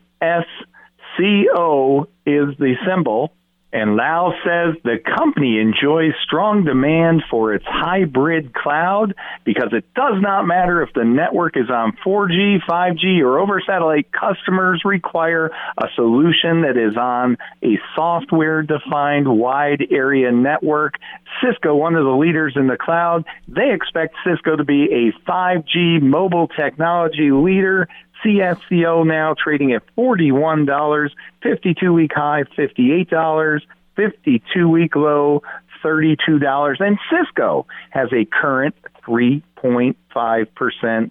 [2.27, 3.33] is the symbol.
[3.73, 9.15] And Lau says the company enjoys strong demand for its hybrid cloud
[9.45, 14.09] because it does not matter if the network is on 4G, 5G, or over satellite.
[14.11, 20.95] Customers require a solution that is on a software defined wide area network.
[21.41, 26.03] Cisco, one of the leaders in the cloud, they expect Cisco to be a 5G
[26.03, 27.89] mobile technology leader.
[28.25, 31.11] CSCO now trading at $41,
[31.43, 33.61] 52 week high $58,
[33.97, 35.43] 52 week low
[35.85, 36.81] $32.
[36.81, 38.75] And Cisco has a current
[39.07, 41.11] 3.5%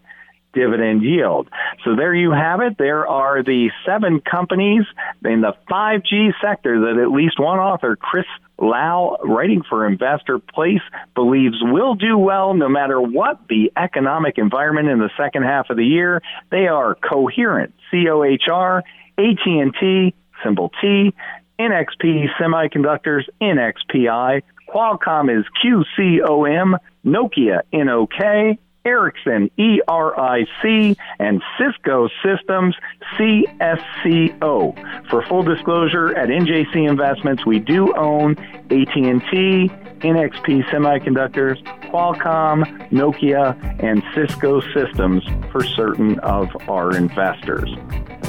[0.54, 1.48] dividend yield.
[1.84, 2.78] So there you have it.
[2.78, 4.84] There are the seven companies
[5.24, 8.26] in the 5G sector that at least one author, Chris
[8.58, 10.82] Lau, writing for InvestorPlace,
[11.16, 15.78] believes will do well no matter what the economic environment in the second half of
[15.78, 16.22] the year.
[16.52, 18.84] They are Coherent, C-O-H-R,
[19.18, 21.14] AT&T, symbol T,
[21.60, 32.76] NXP Semiconductors, NXPI, Qualcomm is QCOM, Nokia, NOK, Ericsson, ERIC, and Cisco Systems,
[33.18, 35.10] CSCO.
[35.10, 38.38] For full disclosure, at NJC Investments, we do own
[38.72, 47.70] AT&T, NXP Semiconductors, Qualcomm, Nokia, and Cisco Systems for certain of our investors.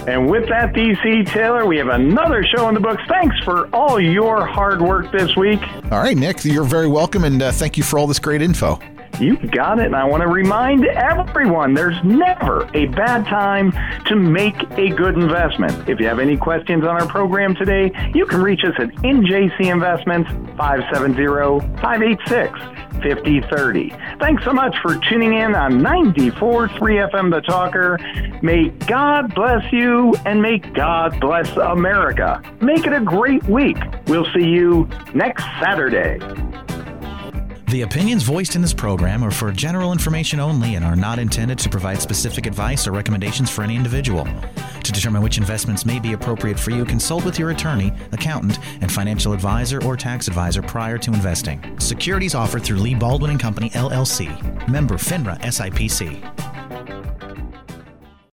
[0.07, 3.03] And with that, DC Taylor, we have another show in the books.
[3.07, 5.61] Thanks for all your hard work this week.
[5.93, 8.81] All right, Nick, you're very welcome, and uh, thank you for all this great info.
[9.21, 9.87] You got it.
[9.87, 13.73] And I want to remind everyone there's never a bad time
[14.07, 15.89] to make a good investment.
[15.89, 19.71] If you have any questions on our program today, you can reach us at NJC
[19.71, 22.59] Investments 570 586
[23.03, 23.91] 5030.
[24.19, 26.71] Thanks so much for tuning in on 94.3
[27.11, 27.99] FM The Talker.
[28.43, 32.43] May God bless you and may God bless America.
[32.61, 33.79] Make it a great week.
[34.07, 36.19] We'll see you next Saturday.
[37.71, 41.57] The opinions voiced in this program are for general information only and are not intended
[41.61, 44.27] to provide specific advice or recommendations for any individual.
[44.83, 48.91] To determine which investments may be appropriate for you, consult with your attorney, accountant, and
[48.91, 51.79] financial advisor or tax advisor prior to investing.
[51.79, 54.27] Securities offered through Leigh Baldwin and Company LLC.
[54.69, 56.51] Member FINRA SIPC.